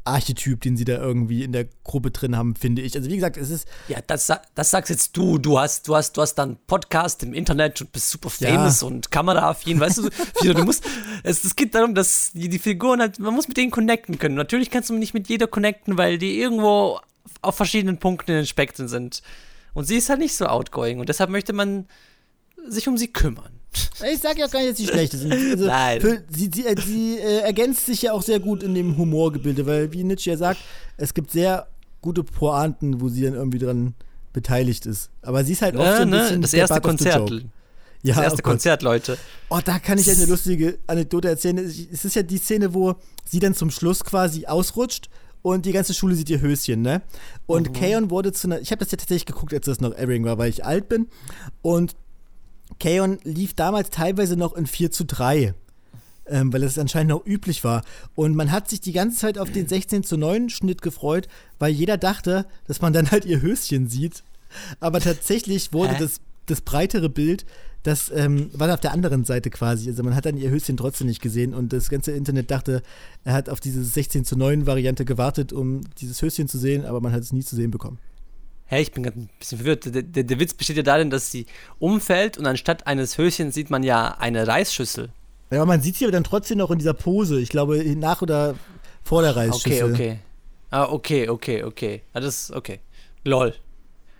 [0.05, 2.97] Archetyp, den sie da irgendwie in der Gruppe drin haben, finde ich.
[2.97, 3.69] Also wie gesagt, es ist.
[3.89, 5.39] Ja, das, das sagst jetzt du.
[5.39, 8.87] Du hast, du hast, du hast dann Podcast im Internet und bist super famous ja.
[8.89, 10.11] und kameraaffin, weißt du?
[10.55, 10.85] du musst,
[11.23, 14.35] es, es geht darum, dass die, die Figuren halt, man muss mit denen connecten können.
[14.35, 17.01] Natürlich kannst du nicht mit jeder connecten, weil die irgendwo
[17.41, 19.23] auf verschiedenen Punkten in den Spektren sind.
[19.75, 21.87] Und sie ist halt nicht so outgoing und deshalb möchte man
[22.67, 23.62] sich um sie kümmern.
[24.13, 25.25] Ich sage ja auch gar nicht, dass sie schlecht ist.
[25.25, 26.01] Also Nein.
[26.01, 29.65] Für, sie sie, äh, sie äh, ergänzt sich ja auch sehr gut in dem Humorgebilde,
[29.67, 30.61] weil, wie Nietzsche ja sagt,
[30.97, 31.69] es gibt sehr
[32.01, 33.95] gute Pointen, wo sie dann irgendwie dran
[34.33, 35.11] beteiligt ist.
[35.23, 36.19] Aber sie ist halt oft ja, so ein ne?
[36.19, 37.31] bisschen das erste Konzert.
[38.03, 39.17] Ja, das erste oh Konzert, Leute.
[39.49, 41.59] Oh, da kann ich eine lustige Anekdote erzählen.
[41.59, 45.09] Es ist ja die Szene, wo sie dann zum Schluss quasi ausrutscht
[45.43, 47.03] und die ganze Schule sieht ihr Höschen, ne?
[47.47, 47.73] Und mhm.
[47.75, 48.61] Kaon wurde zu einer.
[48.61, 51.09] Ich habe das ja tatsächlich geguckt, als das noch Airing war, weil ich alt bin.
[51.63, 51.95] Und
[52.79, 55.55] Kaon lief damals teilweise noch in 4 zu 3.
[56.25, 57.83] Ähm, weil es anscheinend noch üblich war.
[58.15, 61.27] Und man hat sich die ganze Zeit auf den 16 zu 9 Schnitt gefreut,
[61.59, 64.23] weil jeder dachte, dass man dann halt ihr Höschen sieht.
[64.79, 67.45] Aber tatsächlich wurde das, das breitere Bild,
[67.83, 69.89] das ähm, war auf der anderen Seite quasi.
[69.89, 72.83] Also man hat dann ihr Höschen trotzdem nicht gesehen und das ganze Internet dachte,
[73.25, 77.01] er hat auf diese 16 zu 9 Variante gewartet, um dieses Höschen zu sehen, aber
[77.01, 77.99] man hat es nie zu sehen bekommen.
[78.73, 79.95] Hä, ich bin gerade ein bisschen verwirrt.
[79.95, 81.45] Der, der, der, Witz besteht ja darin, dass sie
[81.79, 85.11] umfällt und anstatt eines Höschens sieht man ja eine Reisschüssel.
[85.51, 87.39] Ja, aber man sieht sie aber dann trotzdem noch in dieser Pose.
[87.39, 88.55] Ich glaube, nach oder
[89.05, 89.93] vor der Reisschüssel.
[89.93, 90.19] Okay, okay.
[90.71, 92.03] Ah, okay, okay, okay.
[92.15, 92.81] Ah, das ist okay.
[93.25, 93.55] Lol.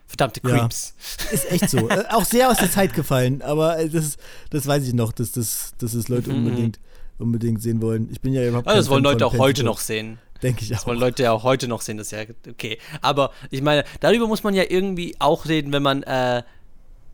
[0.07, 0.97] Verdammte Creeps.
[1.25, 1.89] Ja, ist echt so.
[1.89, 4.19] Äh, auch sehr aus der Zeit gefallen, aber das,
[4.51, 6.45] das weiß ich noch, dass das, dass das Leute mhm.
[6.45, 6.79] unbedingt,
[7.19, 8.11] unbedingt sehen wollen.
[8.13, 10.19] Ich bin ja überhaupt also Das wollen Leute auch heute noch sehen.
[10.43, 10.79] Denke ich auch.
[10.79, 12.79] Das wollen Leute ja auch heute noch sehen, das ist ja okay.
[13.01, 16.43] Aber ich meine, darüber muss man ja irgendwie auch reden, wenn man äh,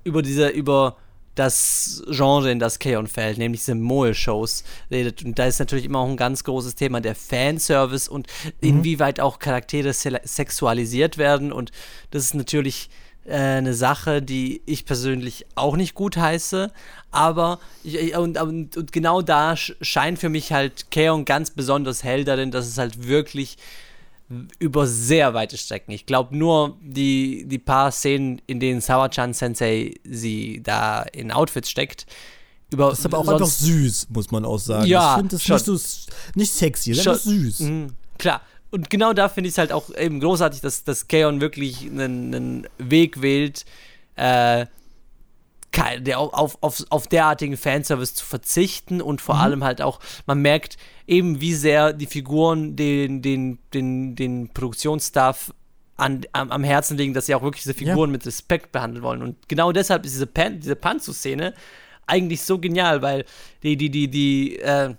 [0.04, 0.96] über diese, über
[1.38, 5.24] das Genre, in das Keon fällt, nämlich diese Moe-Shows redet.
[5.24, 8.52] Und da ist natürlich immer auch ein ganz großes Thema der Fanservice und mhm.
[8.60, 11.52] inwieweit auch Charaktere sexualisiert werden.
[11.52, 11.70] Und
[12.10, 12.90] das ist natürlich
[13.28, 16.72] äh, eine Sache, die ich persönlich auch nicht gut heiße.
[17.10, 22.24] Aber ich, und, und, und, genau da scheint für mich halt Keon ganz besonders hell
[22.24, 23.56] darin, dass es halt wirklich
[24.58, 25.92] über sehr weite Strecken.
[25.92, 31.70] Ich glaube nur die, die paar Szenen, in denen Sawachan Sensei sie da in Outfits
[31.70, 32.06] steckt.
[32.70, 34.86] Über das ist aber auch einfach süß, muss man auch sagen.
[34.86, 37.60] Ja, ich finde das nicht, so, nicht sexy, das ist süß.
[37.60, 37.86] Mhm,
[38.18, 38.42] klar.
[38.70, 42.34] Und genau da finde ich es halt auch eben großartig, dass, dass Keon wirklich einen,
[42.34, 43.64] einen Weg wählt,
[44.16, 44.66] äh,
[46.00, 49.40] der auf, auf, auf derartigen Fanservice zu verzichten und vor mhm.
[49.40, 55.52] allem halt auch, man merkt eben, wie sehr die Figuren den, den, den, den Produktionsstaff
[55.96, 58.12] an, am, am Herzen liegen, dass sie auch wirklich diese Figuren ja.
[58.12, 59.22] mit Respekt behandeln wollen.
[59.22, 61.54] Und genau deshalb ist diese, Pan, diese Panzu-Szene
[62.06, 63.24] eigentlich so genial, weil
[63.62, 64.94] die, die, die, die, äh,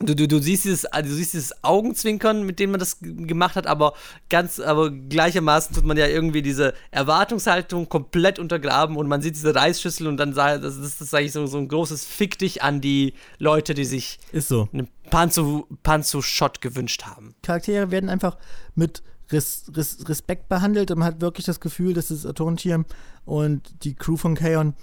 [0.00, 3.68] Du, du, du, siehst dieses, du siehst dieses Augenzwinkern, mit dem man das gemacht hat,
[3.68, 3.94] aber
[4.28, 9.54] ganz, aber gleichermaßen tut man ja irgendwie diese Erwartungshaltung komplett untergraben und man sieht diese
[9.54, 12.80] Reisschüssel und dann sagt, das, das ist eigentlich so, so ein großes Fick dich an
[12.80, 14.68] die Leute, die sich ist so.
[14.72, 17.36] einen Panzo-Shot gewünscht haben.
[17.42, 18.36] Charaktere werden einfach
[18.74, 22.84] mit Res, Res, Respekt behandelt und man hat wirklich das Gefühl, dass das Atomtier
[23.24, 24.74] und die Crew von Kaon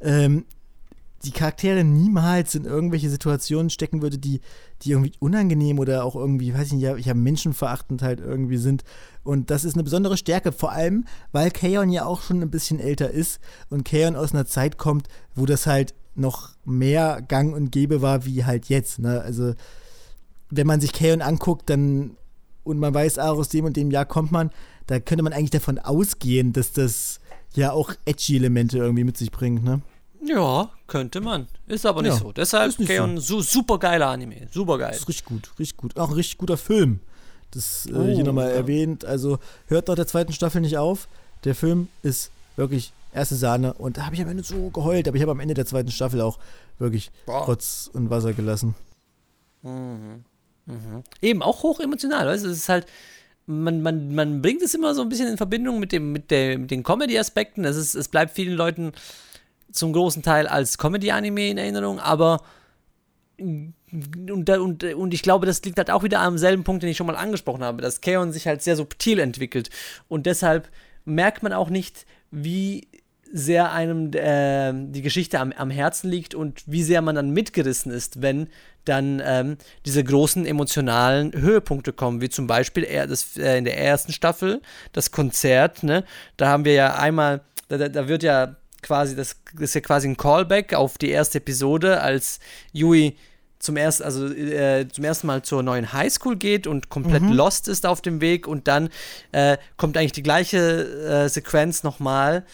[0.00, 0.46] ähm,
[1.24, 4.40] die Charaktere niemals in irgendwelche Situationen stecken würde, die,
[4.82, 8.84] die irgendwie unangenehm oder auch irgendwie, weiß ich nicht, ja, ja menschenverachtend halt irgendwie sind.
[9.22, 12.78] Und das ist eine besondere Stärke, vor allem, weil Kaon ja auch schon ein bisschen
[12.78, 17.72] älter ist und Kaon aus einer Zeit kommt, wo das halt noch mehr Gang und
[17.72, 18.98] Gäbe war wie halt jetzt.
[18.98, 19.20] Ne?
[19.20, 19.54] Also,
[20.50, 22.16] wenn man sich Kaon anguckt, dann
[22.62, 24.50] und man weiß, ah, aus dem und dem Jahr kommt man,
[24.86, 27.20] da könnte man eigentlich davon ausgehen, dass das
[27.54, 29.82] ja auch edgy Elemente irgendwie mit sich bringt, ne?
[30.26, 31.48] Ja, könnte man.
[31.66, 32.32] Ist aber nicht ja, so.
[32.32, 33.40] Deshalb Keon, so.
[33.40, 34.48] super geiler Anime.
[34.50, 34.94] Super geil.
[34.94, 35.98] Ist richtig gut, richtig gut.
[35.98, 37.00] Auch ein richtig guter Film.
[37.50, 38.56] Das äh, oh, hier nochmal ja.
[38.56, 39.04] erwähnt.
[39.04, 41.08] Also hört nach der zweiten Staffel nicht auf.
[41.44, 43.74] Der Film ist wirklich erste Sahne.
[43.74, 45.08] Und da habe ich am Ende so geheult.
[45.08, 46.38] Aber ich habe am Ende der zweiten Staffel auch
[46.78, 47.44] wirklich Boah.
[47.44, 48.74] Rotz und Wasser gelassen.
[49.62, 50.24] Mhm.
[50.66, 51.02] Mhm.
[51.22, 52.26] Eben auch hoch emotional.
[52.26, 52.44] Weißt?
[52.44, 52.86] Es ist halt.
[53.46, 56.58] Man, man, man bringt es immer so ein bisschen in Verbindung mit, dem, mit, der,
[56.58, 57.66] mit den Comedy-Aspekten.
[57.66, 58.92] Es, es bleibt vielen Leuten
[59.74, 62.42] zum großen Teil als Comedy-Anime in Erinnerung, aber
[63.38, 63.74] und,
[64.48, 67.06] und, und ich glaube, das liegt halt auch wieder am selben Punkt, den ich schon
[67.06, 69.70] mal angesprochen habe, dass Keon sich halt sehr subtil entwickelt
[70.08, 70.68] und deshalb
[71.04, 72.88] merkt man auch nicht, wie
[73.36, 77.90] sehr einem äh, die Geschichte am, am Herzen liegt und wie sehr man dann mitgerissen
[77.90, 78.48] ist, wenn
[78.84, 79.56] dann ähm,
[79.86, 84.62] diese großen emotionalen Höhepunkte kommen, wie zum Beispiel das, äh, in der ersten Staffel
[84.92, 86.04] das Konzert, ne?
[86.36, 90.16] Da haben wir ja einmal, da, da wird ja quasi, das ist ja quasi ein
[90.16, 92.38] Callback auf die erste Episode, als
[92.72, 93.16] Yui
[93.58, 97.32] zum ersten, also äh, zum ersten Mal zur neuen Highschool geht und komplett mhm.
[97.32, 98.90] lost ist auf dem Weg und dann
[99.32, 102.44] äh, kommt eigentlich die gleiche äh, Sequenz nochmal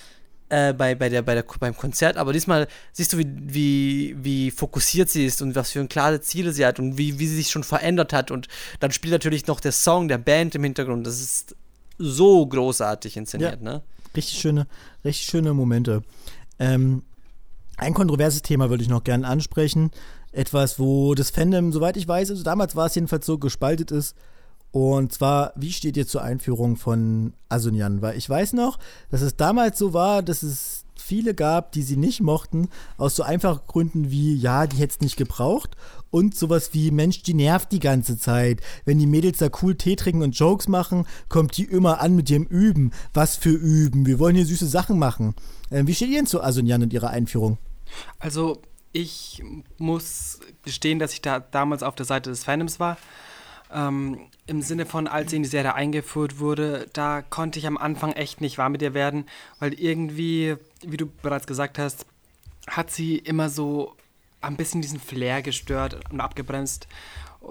[0.50, 4.50] äh, bei, bei der, bei der, beim Konzert, aber diesmal siehst du, wie, wie, wie
[4.52, 7.36] fokussiert sie ist und was für ein klare Ziele sie hat und wie, wie sie
[7.36, 8.46] sich schon verändert hat und
[8.78, 11.06] dann spielt natürlich noch der Song der Band im Hintergrund.
[11.06, 11.56] Das ist
[11.98, 13.72] so großartig inszeniert, ja.
[13.72, 13.82] ne?
[14.16, 14.66] Richtig schöne,
[15.04, 16.02] richtig schöne Momente.
[16.58, 17.02] Ähm,
[17.76, 19.90] ein kontroverses Thema würde ich noch gerne ansprechen.
[20.32, 24.14] Etwas, wo das Fandom, soweit ich weiß, also damals war es jedenfalls so, gespaltet ist.
[24.72, 28.02] Und zwar, wie steht ihr zur Einführung von Asunyan?
[28.02, 28.78] Weil ich weiß noch,
[29.10, 30.79] dass es damals so war, dass es
[31.10, 35.00] viele gab, die sie nicht mochten, aus so einfachen Gründen wie, ja, die hätte es
[35.00, 35.76] nicht gebraucht
[36.12, 38.60] und sowas wie, Mensch, die nervt die ganze Zeit.
[38.84, 42.30] Wenn die Mädels da cool Tee trinken und Jokes machen, kommt die immer an mit
[42.30, 42.92] ihrem Üben.
[43.12, 44.06] Was für Üben?
[44.06, 45.34] Wir wollen hier süße Sachen machen.
[45.72, 47.58] Ähm, wie steht ihr denn zu Asunyan und ihrer Einführung?
[48.20, 49.42] Also, ich
[49.78, 52.98] muss gestehen, dass ich da damals auf der Seite des Fandoms war.
[53.72, 57.78] Ähm, Im Sinne von, als sie in die Serie eingeführt wurde, da konnte ich am
[57.78, 59.26] Anfang echt nicht warm mit ihr werden,
[59.58, 62.04] weil irgendwie, wie du bereits gesagt hast,
[62.66, 63.96] hat sie immer so
[64.40, 66.88] ein bisschen diesen Flair gestört und abgebremst,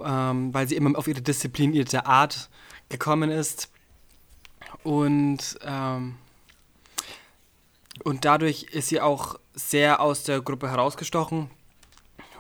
[0.04, 2.50] ähm, weil sie immer auf ihre disziplinierte Art
[2.90, 3.70] gekommen ist.
[4.84, 6.16] Und ähm,
[8.04, 11.50] und dadurch ist sie auch sehr aus der Gruppe herausgestochen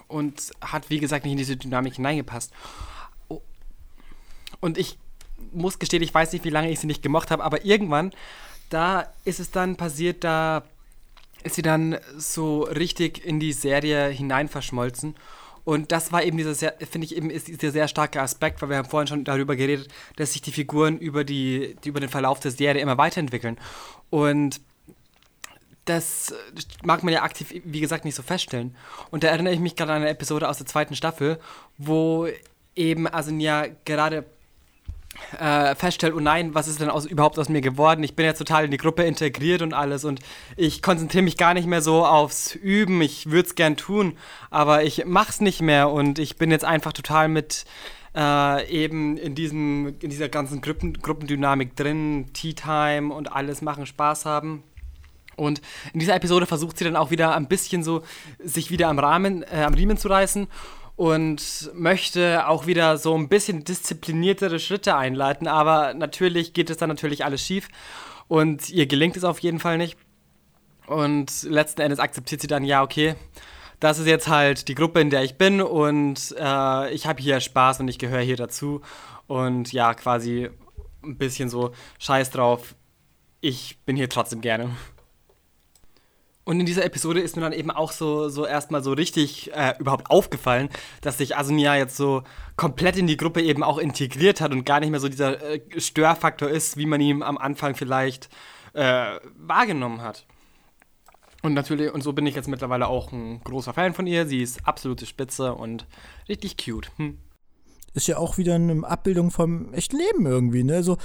[0.07, 2.51] und hat, wie gesagt, nicht in diese Dynamik hineingepasst.
[4.59, 4.97] Und ich
[5.51, 8.11] muss gestehen, ich weiß nicht, wie lange ich sie nicht gemocht habe, aber irgendwann,
[8.69, 10.63] da ist es dann passiert, da
[11.43, 15.15] ist sie dann so richtig in die Serie hinein verschmolzen.
[15.63, 18.69] Und das war eben dieser sehr, finde ich eben, ist dieser sehr starke Aspekt, weil
[18.69, 22.39] wir haben vorhin schon darüber geredet, dass sich die Figuren über, die, über den Verlauf
[22.39, 23.57] der Serie immer weiterentwickeln.
[24.09, 24.61] Und
[25.85, 26.33] das
[26.83, 28.75] mag man ja aktiv, wie gesagt, nicht so feststellen.
[29.11, 31.39] Und da erinnere ich mich gerade an eine Episode aus der zweiten Staffel,
[31.77, 32.27] wo
[32.75, 34.25] eben Asonia gerade
[35.39, 38.03] äh, feststellt, oh nein, was ist denn aus, überhaupt aus mir geworden?
[38.03, 40.19] Ich bin jetzt total in die Gruppe integriert und alles und
[40.55, 43.01] ich konzentriere mich gar nicht mehr so aufs Üben.
[43.01, 44.17] Ich würde es gern tun,
[44.49, 47.65] aber ich mach's nicht mehr und ich bin jetzt einfach total mit
[48.15, 53.85] äh, eben in, diesem, in dieser ganzen Gruppen, Gruppendynamik drin, Tea Time und alles machen,
[53.85, 54.63] Spaß haben.
[55.35, 55.61] Und
[55.93, 58.03] in dieser Episode versucht sie dann auch wieder ein bisschen so,
[58.43, 60.47] sich wieder am Rahmen, äh, am Riemen zu reißen
[60.99, 66.89] und möchte auch wieder so ein bisschen diszipliniertere Schritte einleiten, aber natürlich geht es dann
[66.89, 67.69] natürlich alles schief
[68.27, 69.97] und ihr gelingt es auf jeden Fall nicht.
[70.87, 73.15] Und letzten Endes akzeptiert sie dann, ja, okay,
[73.79, 77.39] das ist jetzt halt die Gruppe, in der ich bin und äh, ich habe hier
[77.39, 78.81] Spaß und ich gehöre hier dazu.
[79.25, 80.49] Und ja, quasi
[81.01, 82.75] ein bisschen so Scheiß drauf,
[83.39, 84.71] ich bin hier trotzdem gerne.
[86.49, 89.75] Und in dieser Episode ist mir dann eben auch so, so erstmal so richtig äh,
[89.77, 90.69] überhaupt aufgefallen,
[91.01, 92.23] dass sich Asunia jetzt so
[92.55, 95.61] komplett in die Gruppe eben auch integriert hat und gar nicht mehr so dieser äh,
[95.79, 98.29] Störfaktor ist, wie man ihn am Anfang vielleicht
[98.73, 100.25] äh, wahrgenommen hat.
[101.43, 104.25] Und natürlich, und so bin ich jetzt mittlerweile auch ein großer Fan von ihr.
[104.25, 105.85] Sie ist absolute Spitze und
[106.27, 106.89] richtig cute.
[106.97, 107.19] Hm
[107.93, 110.83] ist ja auch wieder eine Abbildung vom echten Leben irgendwie, ne?
[110.83, 110.97] So,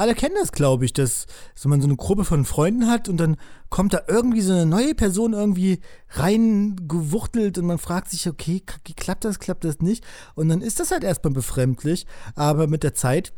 [0.00, 3.18] alle kennen das, glaube ich, dass so man so eine Gruppe von Freunden hat und
[3.18, 3.36] dann
[3.68, 8.62] kommt da irgendwie so eine neue Person irgendwie reingewuchtelt und man fragt sich, okay,
[8.96, 10.02] klappt das, klappt das nicht?
[10.34, 13.34] Und dann ist das halt erstmal befremdlich, aber mit der Zeit,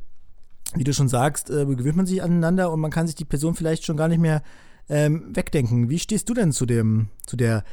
[0.74, 3.56] wie du schon sagst, äh, gewöhnt man sich aneinander und man kann sich die Person
[3.56, 4.40] vielleicht schon gar nicht mehr
[4.88, 5.90] ähm, wegdenken.
[5.90, 7.64] Wie stehst du denn zu dem, zu der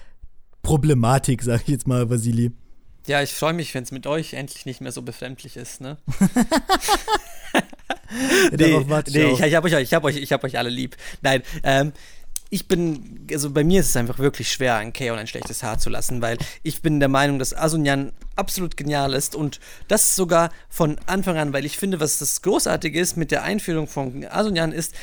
[0.63, 2.53] Problematik, sag ich jetzt mal, Vasili?
[3.05, 5.97] Ja, ich freue mich, wenn es mit euch endlich nicht mehr so befremdlich ist, ne?
[8.51, 10.95] nee, nee ich, ich habe euch, hab euch, hab euch alle lieb.
[11.21, 11.93] Nein, ähm,
[12.49, 15.77] ich bin, also bei mir ist es einfach wirklich schwer, ein Kaon ein schlechtes Haar
[15.77, 20.51] zu lassen, weil ich bin der Meinung, dass Asunyan absolut genial ist und das sogar
[20.67, 24.71] von Anfang an, weil ich finde, was das Großartige ist mit der Einführung von Asunyan
[24.71, 24.95] ist,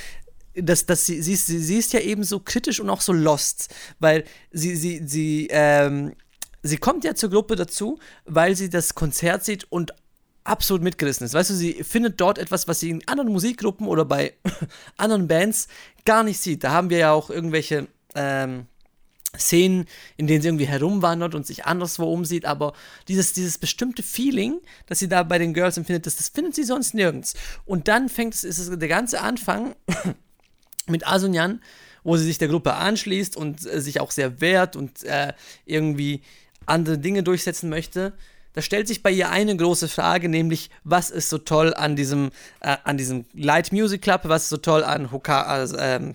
[0.55, 3.73] dass, dass sie, sie, sie, sie ist ja eben so kritisch und auch so lost,
[4.01, 6.15] weil sie, sie, sie, ähm,
[6.63, 9.93] sie kommt ja zur Gruppe dazu, weil sie das Konzert sieht und
[10.47, 11.35] absolut mitgerissen ist.
[11.35, 14.35] Weißt du, sie findet dort etwas, was sie in anderen Musikgruppen oder bei
[14.97, 15.69] anderen Bands
[16.05, 16.65] gar nicht sieht.
[16.65, 18.67] Da haben wir ja auch irgendwelche ähm,
[19.39, 19.87] Szenen,
[20.17, 22.73] in denen sie irgendwie herumwandert und sich anderswo umsieht, aber
[23.09, 26.65] dieses, dieses bestimmte Feeling, das sie da bei den Girls empfindet, das, das findet sie
[26.65, 27.35] sonst nirgends.
[27.65, 29.75] Und dann fängt es, ist es der ganze Anfang
[30.87, 31.61] mit Asunyan,
[32.03, 35.33] wo sie sich der Gruppe anschließt und äh, sich auch sehr wehrt und äh,
[35.65, 36.23] irgendwie
[36.65, 38.13] andere Dinge durchsetzen möchte
[38.57, 42.31] da stellt sich bei ihr eine große Frage, nämlich was ist so toll an diesem,
[42.61, 46.15] äh, an diesem Light Music Club, was ist so toll an Hoka, also, ähm,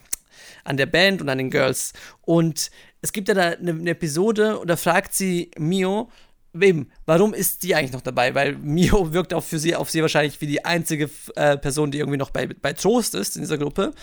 [0.63, 1.93] an der Band und an den Girls.
[2.23, 2.71] Und
[3.03, 6.09] es gibt ja da eine, eine Episode und da fragt sie Mio,
[6.53, 8.35] wem, warum ist die eigentlich noch dabei?
[8.35, 11.99] Weil Mio wirkt auch für sie, auf sie wahrscheinlich wie die einzige äh, Person, die
[11.99, 13.93] irgendwie noch bei, bei Trost ist in dieser Gruppe.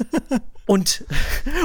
[0.66, 1.04] und,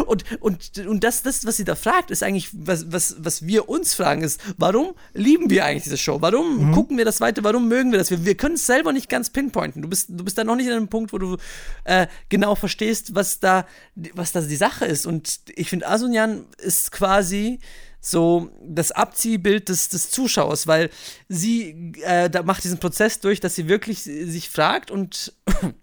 [0.08, 3.70] und, und, und das, das, was sie da fragt, ist eigentlich, was, was, was wir
[3.70, 6.22] uns fragen, ist, warum lieben wir eigentlich diese Show?
[6.22, 6.72] Warum mhm.
[6.74, 7.44] gucken wir das weiter?
[7.44, 8.10] Warum mögen wir das?
[8.10, 9.84] Wir, wir können es selber nicht ganz pinpointen.
[9.84, 11.38] Du bist, du bist da noch nicht an einem Punkt, wo du
[11.84, 13.68] äh, genau verstehst, was da,
[14.14, 15.06] was da die Sache ist.
[15.06, 17.60] Und ich finde, Asunyan ist quasi
[18.06, 20.92] so das Abziehbild des, des Zuschauers, weil
[21.28, 25.34] sie äh, da macht diesen Prozess durch, dass sie wirklich sich fragt und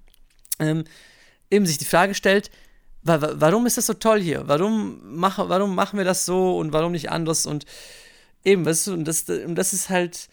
[0.61, 0.85] ähm,
[1.51, 2.51] eben sich die Frage stellt,
[3.03, 4.45] wa warum ist das so toll hier?
[4.47, 7.45] Warum, mach, warum machen wir das so und warum nicht anders?
[7.45, 7.67] Und
[8.45, 10.29] eben, weißt du, und das, und das ist halt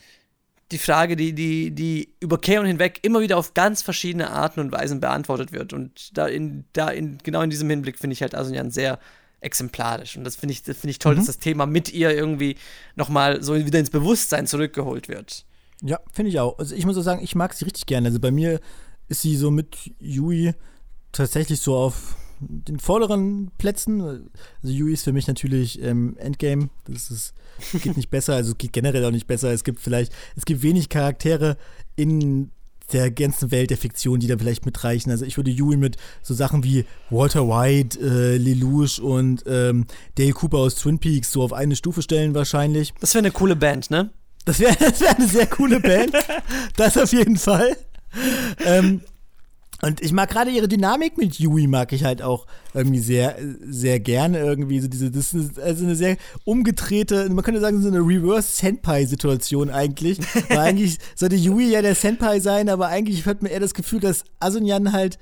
[0.71, 4.71] die Frage, die, die, die über Keon hinweg immer wieder auf ganz verschiedene Arten und
[4.71, 5.73] Weisen beantwortet wird.
[5.73, 8.99] Und da in, da in, genau in diesem Hinblick finde ich halt Asunyan sehr
[9.41, 10.17] exemplarisch.
[10.17, 11.19] Und das finde ich, find ich toll, mhm.
[11.19, 12.55] dass das Thema mit ihr irgendwie
[12.95, 15.45] nochmal so wieder ins Bewusstsein zurückgeholt wird.
[15.81, 16.57] Ja, finde ich auch.
[16.59, 18.07] Also ich muss auch sagen, ich mag sie richtig gerne.
[18.07, 18.59] Also bei mir
[19.07, 20.53] ist sie so mit Yui
[21.11, 24.01] tatsächlich so auf den vorderen Plätzen.
[24.01, 26.69] Also Yui ist für mich natürlich ähm, Endgame.
[26.85, 27.33] Das ist,
[27.81, 29.51] geht nicht besser, also geht generell auch nicht besser.
[29.51, 31.57] Es gibt vielleicht, es gibt wenig Charaktere
[31.95, 32.51] in
[32.93, 35.11] der ganzen Welt der Fiktion, die da vielleicht mitreichen.
[35.11, 39.85] Also ich würde Yui mit so Sachen wie Walter White, äh, Lelouch und ähm,
[40.15, 42.93] Dale Cooper aus Twin Peaks so auf eine Stufe stellen wahrscheinlich.
[42.99, 44.09] Das wäre eine coole Band, ne?
[44.45, 46.13] Das wäre wär eine sehr coole Band.
[46.75, 47.77] das auf jeden Fall.
[48.65, 49.01] Ähm,
[49.82, 53.99] und ich mag gerade ihre Dynamik mit Yui, mag ich halt auch irgendwie sehr, sehr
[53.99, 54.80] gerne irgendwie.
[54.82, 60.19] So diese, das ist also eine sehr umgedrehte, man könnte sagen, so eine Reverse-Senpai-Situation eigentlich.
[60.49, 64.01] Weil eigentlich sollte Yui ja der Senpai sein, aber eigentlich hat man eher das Gefühl,
[64.01, 65.17] dass Asunyan halt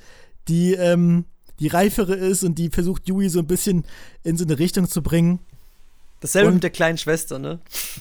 [0.47, 1.26] die, ähm,
[1.60, 3.86] die reifere ist und die versucht, Yui so ein bisschen
[4.24, 5.39] in so eine Richtung zu bringen.
[6.20, 7.60] Dasselbe und mit der kleinen Schwester, ne?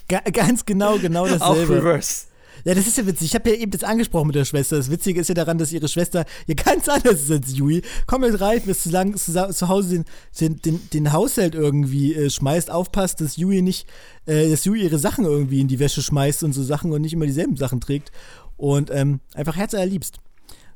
[0.08, 1.74] Ga ganz genau, genau dasselbe.
[1.74, 2.26] Auch Reverse.
[2.64, 3.28] Ja, das ist ja witzig.
[3.28, 4.76] Ich habe ja eben das angesprochen mit der Schwester.
[4.76, 7.82] Das Witzige ist ja daran, dass ihre Schwester ja ganz anders ist als Yui.
[8.06, 10.04] Komplett reif ist, zu, lang, zu, zu Hause den,
[10.40, 13.86] den, den, den Haushalt irgendwie äh, schmeißt, aufpasst, dass Yui nicht,
[14.26, 17.12] äh, dass Yui ihre Sachen irgendwie in die Wäsche schmeißt und so Sachen und nicht
[17.12, 18.10] immer dieselben Sachen trägt.
[18.56, 20.18] Und ähm, einfach herzallerliebst.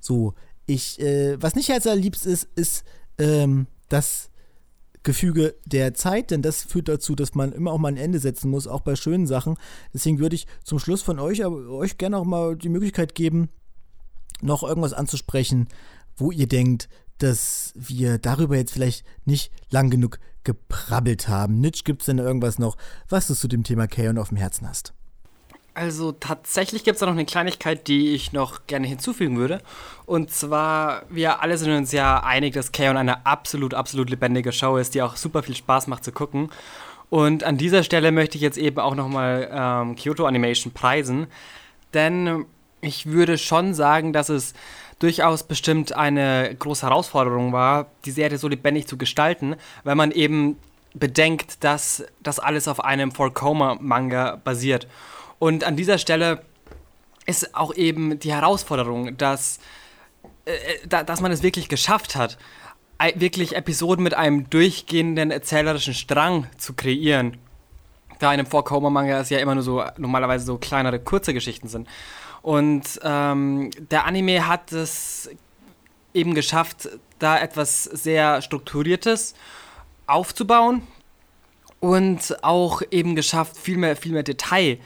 [0.00, 0.34] So,
[0.66, 2.84] ich, äh, was nicht herzallerliebst ist, ist
[3.18, 4.29] ähm, dass
[5.02, 8.50] Gefüge der Zeit, denn das führt dazu, dass man immer auch mal ein Ende setzen
[8.50, 9.56] muss, auch bei schönen Sachen.
[9.94, 13.48] Deswegen würde ich zum Schluss von euch, aber euch gerne auch mal die Möglichkeit geben,
[14.42, 15.68] noch irgendwas anzusprechen,
[16.16, 16.88] wo ihr denkt,
[17.18, 21.60] dass wir darüber jetzt vielleicht nicht lang genug geprabbelt haben.
[21.60, 22.76] Nitsch, gibt es denn irgendwas noch,
[23.08, 24.94] was du zu dem Thema Kaon auf dem Herzen hast?
[25.74, 29.60] Also tatsächlich gibt es da noch eine Kleinigkeit, die ich noch gerne hinzufügen würde.
[30.04, 34.76] Und zwar, wir alle sind uns ja einig, dass Kaon eine absolut, absolut lebendige Show
[34.76, 36.50] ist, die auch super viel Spaß macht zu gucken.
[37.08, 41.28] Und an dieser Stelle möchte ich jetzt eben auch nochmal ähm, Kyoto Animation preisen.
[41.94, 42.46] Denn
[42.80, 44.54] ich würde schon sagen, dass es
[44.98, 50.56] durchaus bestimmt eine große Herausforderung war, die Serie so lebendig zu gestalten, weil man eben
[50.94, 54.86] bedenkt, dass das alles auf einem Four-Coma-Manga basiert.
[55.40, 56.42] Und an dieser Stelle
[57.26, 59.58] ist auch eben die Herausforderung, dass,
[60.44, 60.52] äh,
[60.88, 62.38] äh dass man es wirklich geschafft hat,
[63.14, 67.38] wirklich Episoden mit einem durchgehenden erzählerischen Strang zu kreieren.
[68.18, 71.88] Da in einem Vorkommer-Manga es ja immer nur so normalerweise so kleinere, kurze Geschichten sind.
[72.42, 75.30] Und ähm, der Anime hat es
[76.12, 79.34] eben geschafft, da etwas sehr Strukturiertes
[80.06, 80.82] aufzubauen
[81.78, 84.78] und auch eben geschafft, viel mehr, viel mehr Detail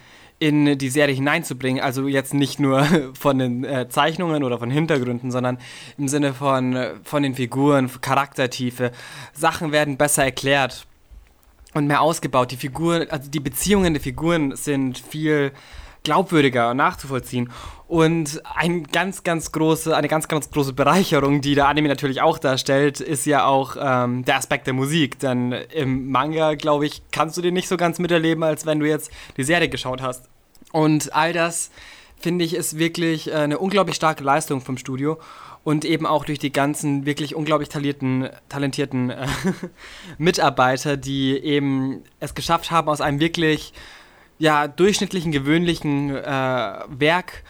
[0.44, 1.82] in die Serie hineinzubringen.
[1.82, 2.86] Also jetzt nicht nur
[3.18, 5.58] von den äh, Zeichnungen oder von Hintergründen, sondern
[5.96, 8.92] im Sinne von, äh, von den Figuren, Charaktertiefe.
[9.32, 10.86] Sachen werden besser erklärt
[11.72, 12.50] und mehr ausgebaut.
[12.50, 15.52] Die Figuren, also die Beziehungen der Figuren sind viel
[16.02, 17.50] glaubwürdiger nachzuvollziehen.
[17.88, 22.38] Und ein ganz, ganz große, eine ganz, ganz große Bereicherung, die der Anime natürlich auch
[22.38, 25.18] darstellt, ist ja auch ähm, der Aspekt der Musik.
[25.20, 28.86] Denn im Manga, glaube ich, kannst du den nicht so ganz miterleben, als wenn du
[28.86, 30.28] jetzt die Serie geschaut hast.
[30.74, 31.70] Und all das,
[32.18, 35.20] finde ich, ist wirklich äh, eine unglaublich starke Leistung vom Studio.
[35.62, 39.28] Und eben auch durch die ganzen wirklich unglaublich talentierten, talentierten äh,
[40.18, 43.72] Mitarbeiter, die eben es geschafft haben, aus einem wirklich
[44.38, 46.24] ja, durchschnittlichen, gewöhnlichen äh,
[46.88, 47.44] Werk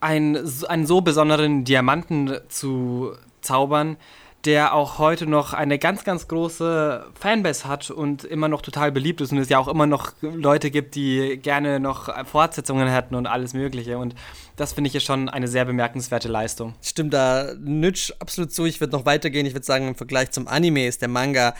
[0.00, 3.12] einen, einen so besonderen Diamanten zu
[3.42, 3.98] zaubern,
[4.44, 9.20] der auch heute noch eine ganz, ganz große Fanbase hat und immer noch total beliebt
[9.20, 13.26] ist und es ja auch immer noch Leute gibt, die gerne noch Fortsetzungen hätten und
[13.26, 13.98] alles Mögliche.
[13.98, 14.14] Und
[14.56, 16.74] das finde ich ja schon eine sehr bemerkenswerte Leistung.
[16.80, 18.64] Stimmt da Nütsch absolut zu.
[18.64, 19.46] Ich würde noch weitergehen.
[19.46, 21.54] Ich würde sagen, im Vergleich zum Anime ist der Manga.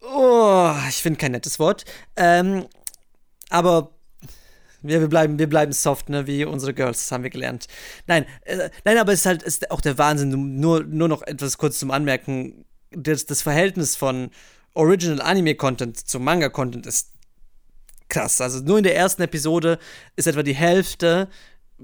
[0.00, 1.84] Oh, ich finde kein nettes Wort.
[2.16, 2.66] Ähm,
[3.50, 3.90] aber
[4.82, 7.66] Wir, wir, bleiben, wir bleiben soft, ne, wie unsere Girls, das haben wir gelernt.
[8.06, 10.60] Nein, äh, nein, aber es ist halt ist auch der Wahnsinn.
[10.60, 12.64] Nur, nur noch etwas kurz zum Anmerken.
[12.90, 14.30] Das, das Verhältnis von
[14.74, 17.12] Original Anime Content zu Manga Content ist
[18.08, 18.40] krass.
[18.40, 19.78] Also nur in der ersten Episode
[20.16, 21.28] ist etwa die Hälfte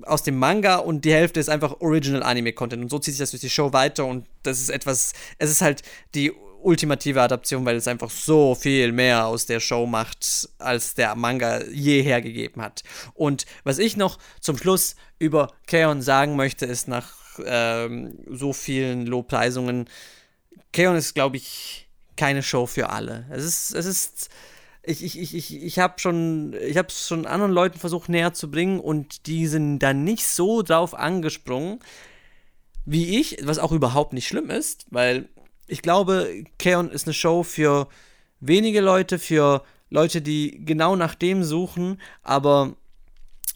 [0.03, 2.83] aus dem Manga und die Hälfte ist einfach Original Anime Content.
[2.83, 5.63] Und so zieht sich das durch die Show weiter und das ist etwas, es ist
[5.63, 5.83] halt
[6.15, 6.33] die
[6.65, 11.63] ultimative Adaption, weil es einfach so viel mehr aus der Show macht, als der Manga
[11.65, 12.83] je hergegeben hat.
[13.15, 19.07] Und was ich noch zum Schluss über Keon sagen möchte, ist nach ähm, so vielen
[19.07, 19.89] Lobpreisungen,
[20.73, 23.27] Keon ist, glaube ich, keine Show für alle.
[23.31, 24.31] Es ist, es ist,
[24.83, 28.35] ich, ich, ich, ich, ich habe schon, ich habe es schon anderen Leuten versucht näher
[28.35, 31.81] zu bringen und die sind dann nicht so drauf angesprungen
[32.85, 35.29] wie ich, was auch überhaupt nicht schlimm ist, weil
[35.67, 37.89] ich glaube, Keon ist eine Show für
[38.41, 42.77] wenige Leute, für Leute, die genau nach dem suchen, aber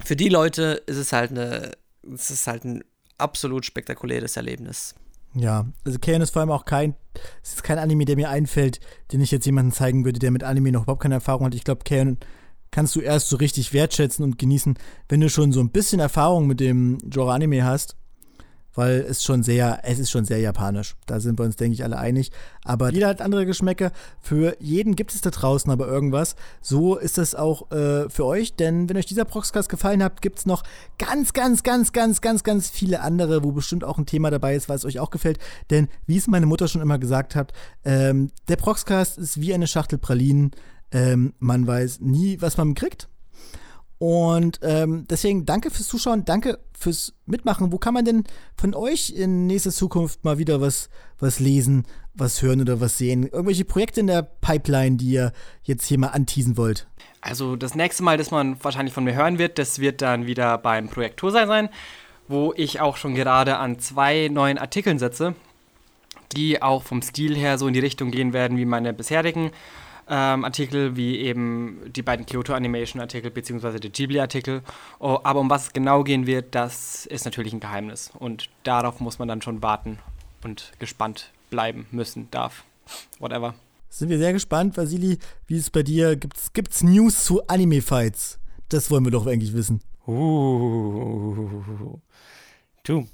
[0.04, 1.72] für die Leute ist es halt eine,
[2.12, 2.84] es halt ein
[3.18, 4.94] absolut spektakuläres Erlebnis.
[5.34, 6.94] Ja, also Keon ist vor allem auch kein,
[7.42, 8.80] es ist kein Anime, der mir einfällt,
[9.12, 11.54] den ich jetzt jemandem zeigen würde, der mit Anime noch überhaupt keine Erfahrung hat.
[11.54, 12.18] Ich glaube, Keon
[12.70, 14.78] kannst du erst so richtig wertschätzen und genießen,
[15.09, 17.96] wenn du schon so ein bisschen Erfahrung mit dem Genre Anime hast
[18.78, 20.94] weil es schon sehr, es ist schon sehr japanisch.
[21.06, 22.30] Da sind wir uns, denke ich, alle einig.
[22.62, 23.90] Aber jeder hat andere Geschmäcker.
[24.20, 26.36] Für jeden gibt es da draußen aber irgendwas.
[26.62, 30.38] So ist es auch äh, für euch, denn wenn euch dieser Proxcast gefallen hat, gibt
[30.38, 30.62] es noch
[30.96, 34.68] ganz, ganz, ganz, ganz, ganz, ganz viele andere, wo bestimmt auch ein Thema dabei ist,
[34.68, 35.40] was euch auch gefällt.
[35.70, 37.52] Denn wie es meine Mutter schon immer gesagt hat,
[37.84, 40.52] ähm, der Proxcast ist wie eine Schachtel Pralinen.
[40.92, 43.08] Ähm, man weiß nie, was man kriegt.
[43.99, 47.72] Und ähm, deswegen danke fürs Zuschauen, danke fürs Mitmachen.
[47.72, 48.24] Wo kann man denn
[48.57, 50.88] von euch in nächster Zukunft mal wieder was,
[51.18, 51.84] was lesen,
[52.14, 53.24] was hören oder was sehen?
[53.24, 55.32] Irgendwelche Projekte in der Pipeline, die ihr
[55.64, 56.86] jetzt hier mal anteasen wollt?
[57.20, 60.59] Also das nächste Mal, das man wahrscheinlich von mir hören wird, das wird dann wieder
[60.59, 61.68] beim Projekt Tosa sein,
[62.28, 65.34] wo ich auch schon gerade an zwei neuen Artikeln setze,
[66.36, 69.51] die auch vom Stil her so in die Richtung gehen werden wie meine bisherigen
[70.09, 73.78] ähm, Artikel, wie eben die beiden Kyoto Animation Artikel bzw.
[73.78, 74.62] der Ghibli Artikel.
[74.98, 78.11] Oh, aber um was es genau gehen wird, das ist natürlich ein Geheimnis.
[78.18, 79.98] Und darauf muss man dann schon warten
[80.42, 82.64] und gespannt bleiben müssen, darf.
[83.18, 83.54] Whatever.
[83.90, 88.38] Sind wir sehr gespannt, Vasili, wie es bei dir gibt's gibt's News zu Anime Fights?
[88.68, 89.80] Das wollen wir doch eigentlich wissen.
[90.06, 91.98] Uh.
[92.82, 93.06] Du,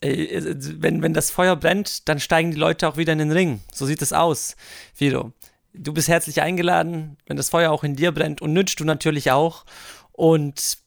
[0.00, 3.60] wenn, wenn das Feuer brennt, dann steigen die Leute auch wieder in den Ring.
[3.72, 4.56] So sieht es aus,
[4.94, 5.32] Fido.
[5.78, 9.30] Du bist herzlich eingeladen, wenn das Feuer auch in dir brennt und nützt du natürlich
[9.30, 9.64] auch.
[10.12, 10.78] Und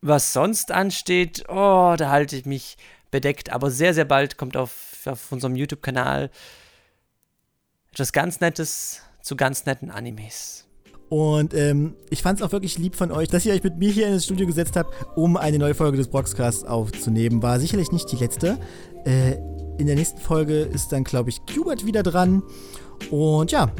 [0.00, 2.76] was sonst ansteht, oh, da halte ich mich
[3.10, 3.52] bedeckt.
[3.52, 6.30] Aber sehr, sehr bald kommt auf, auf unserem YouTube-Kanal
[7.92, 10.66] etwas ganz Nettes zu ganz netten Animes.
[11.08, 13.90] Und ähm, ich fand es auch wirklich lieb von euch, dass ihr euch mit mir
[13.90, 17.42] hier in das Studio gesetzt habt, um eine neue Folge des Boxcasts aufzunehmen.
[17.42, 18.58] War sicherlich nicht die letzte.
[19.04, 19.36] Äh,
[19.78, 22.42] in der nächsten Folge ist dann, glaube ich, Qbert wieder dran.
[23.10, 23.72] Und ja,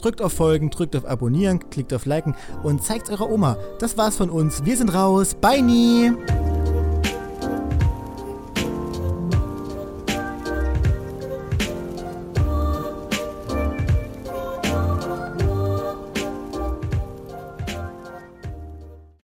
[0.00, 3.58] Drückt auf Folgen, drückt auf Abonnieren, klickt auf Liken und zeigt eurer Oma.
[3.78, 4.64] Das war's von uns.
[4.64, 5.34] Wir sind raus.
[5.34, 6.10] Bye nie!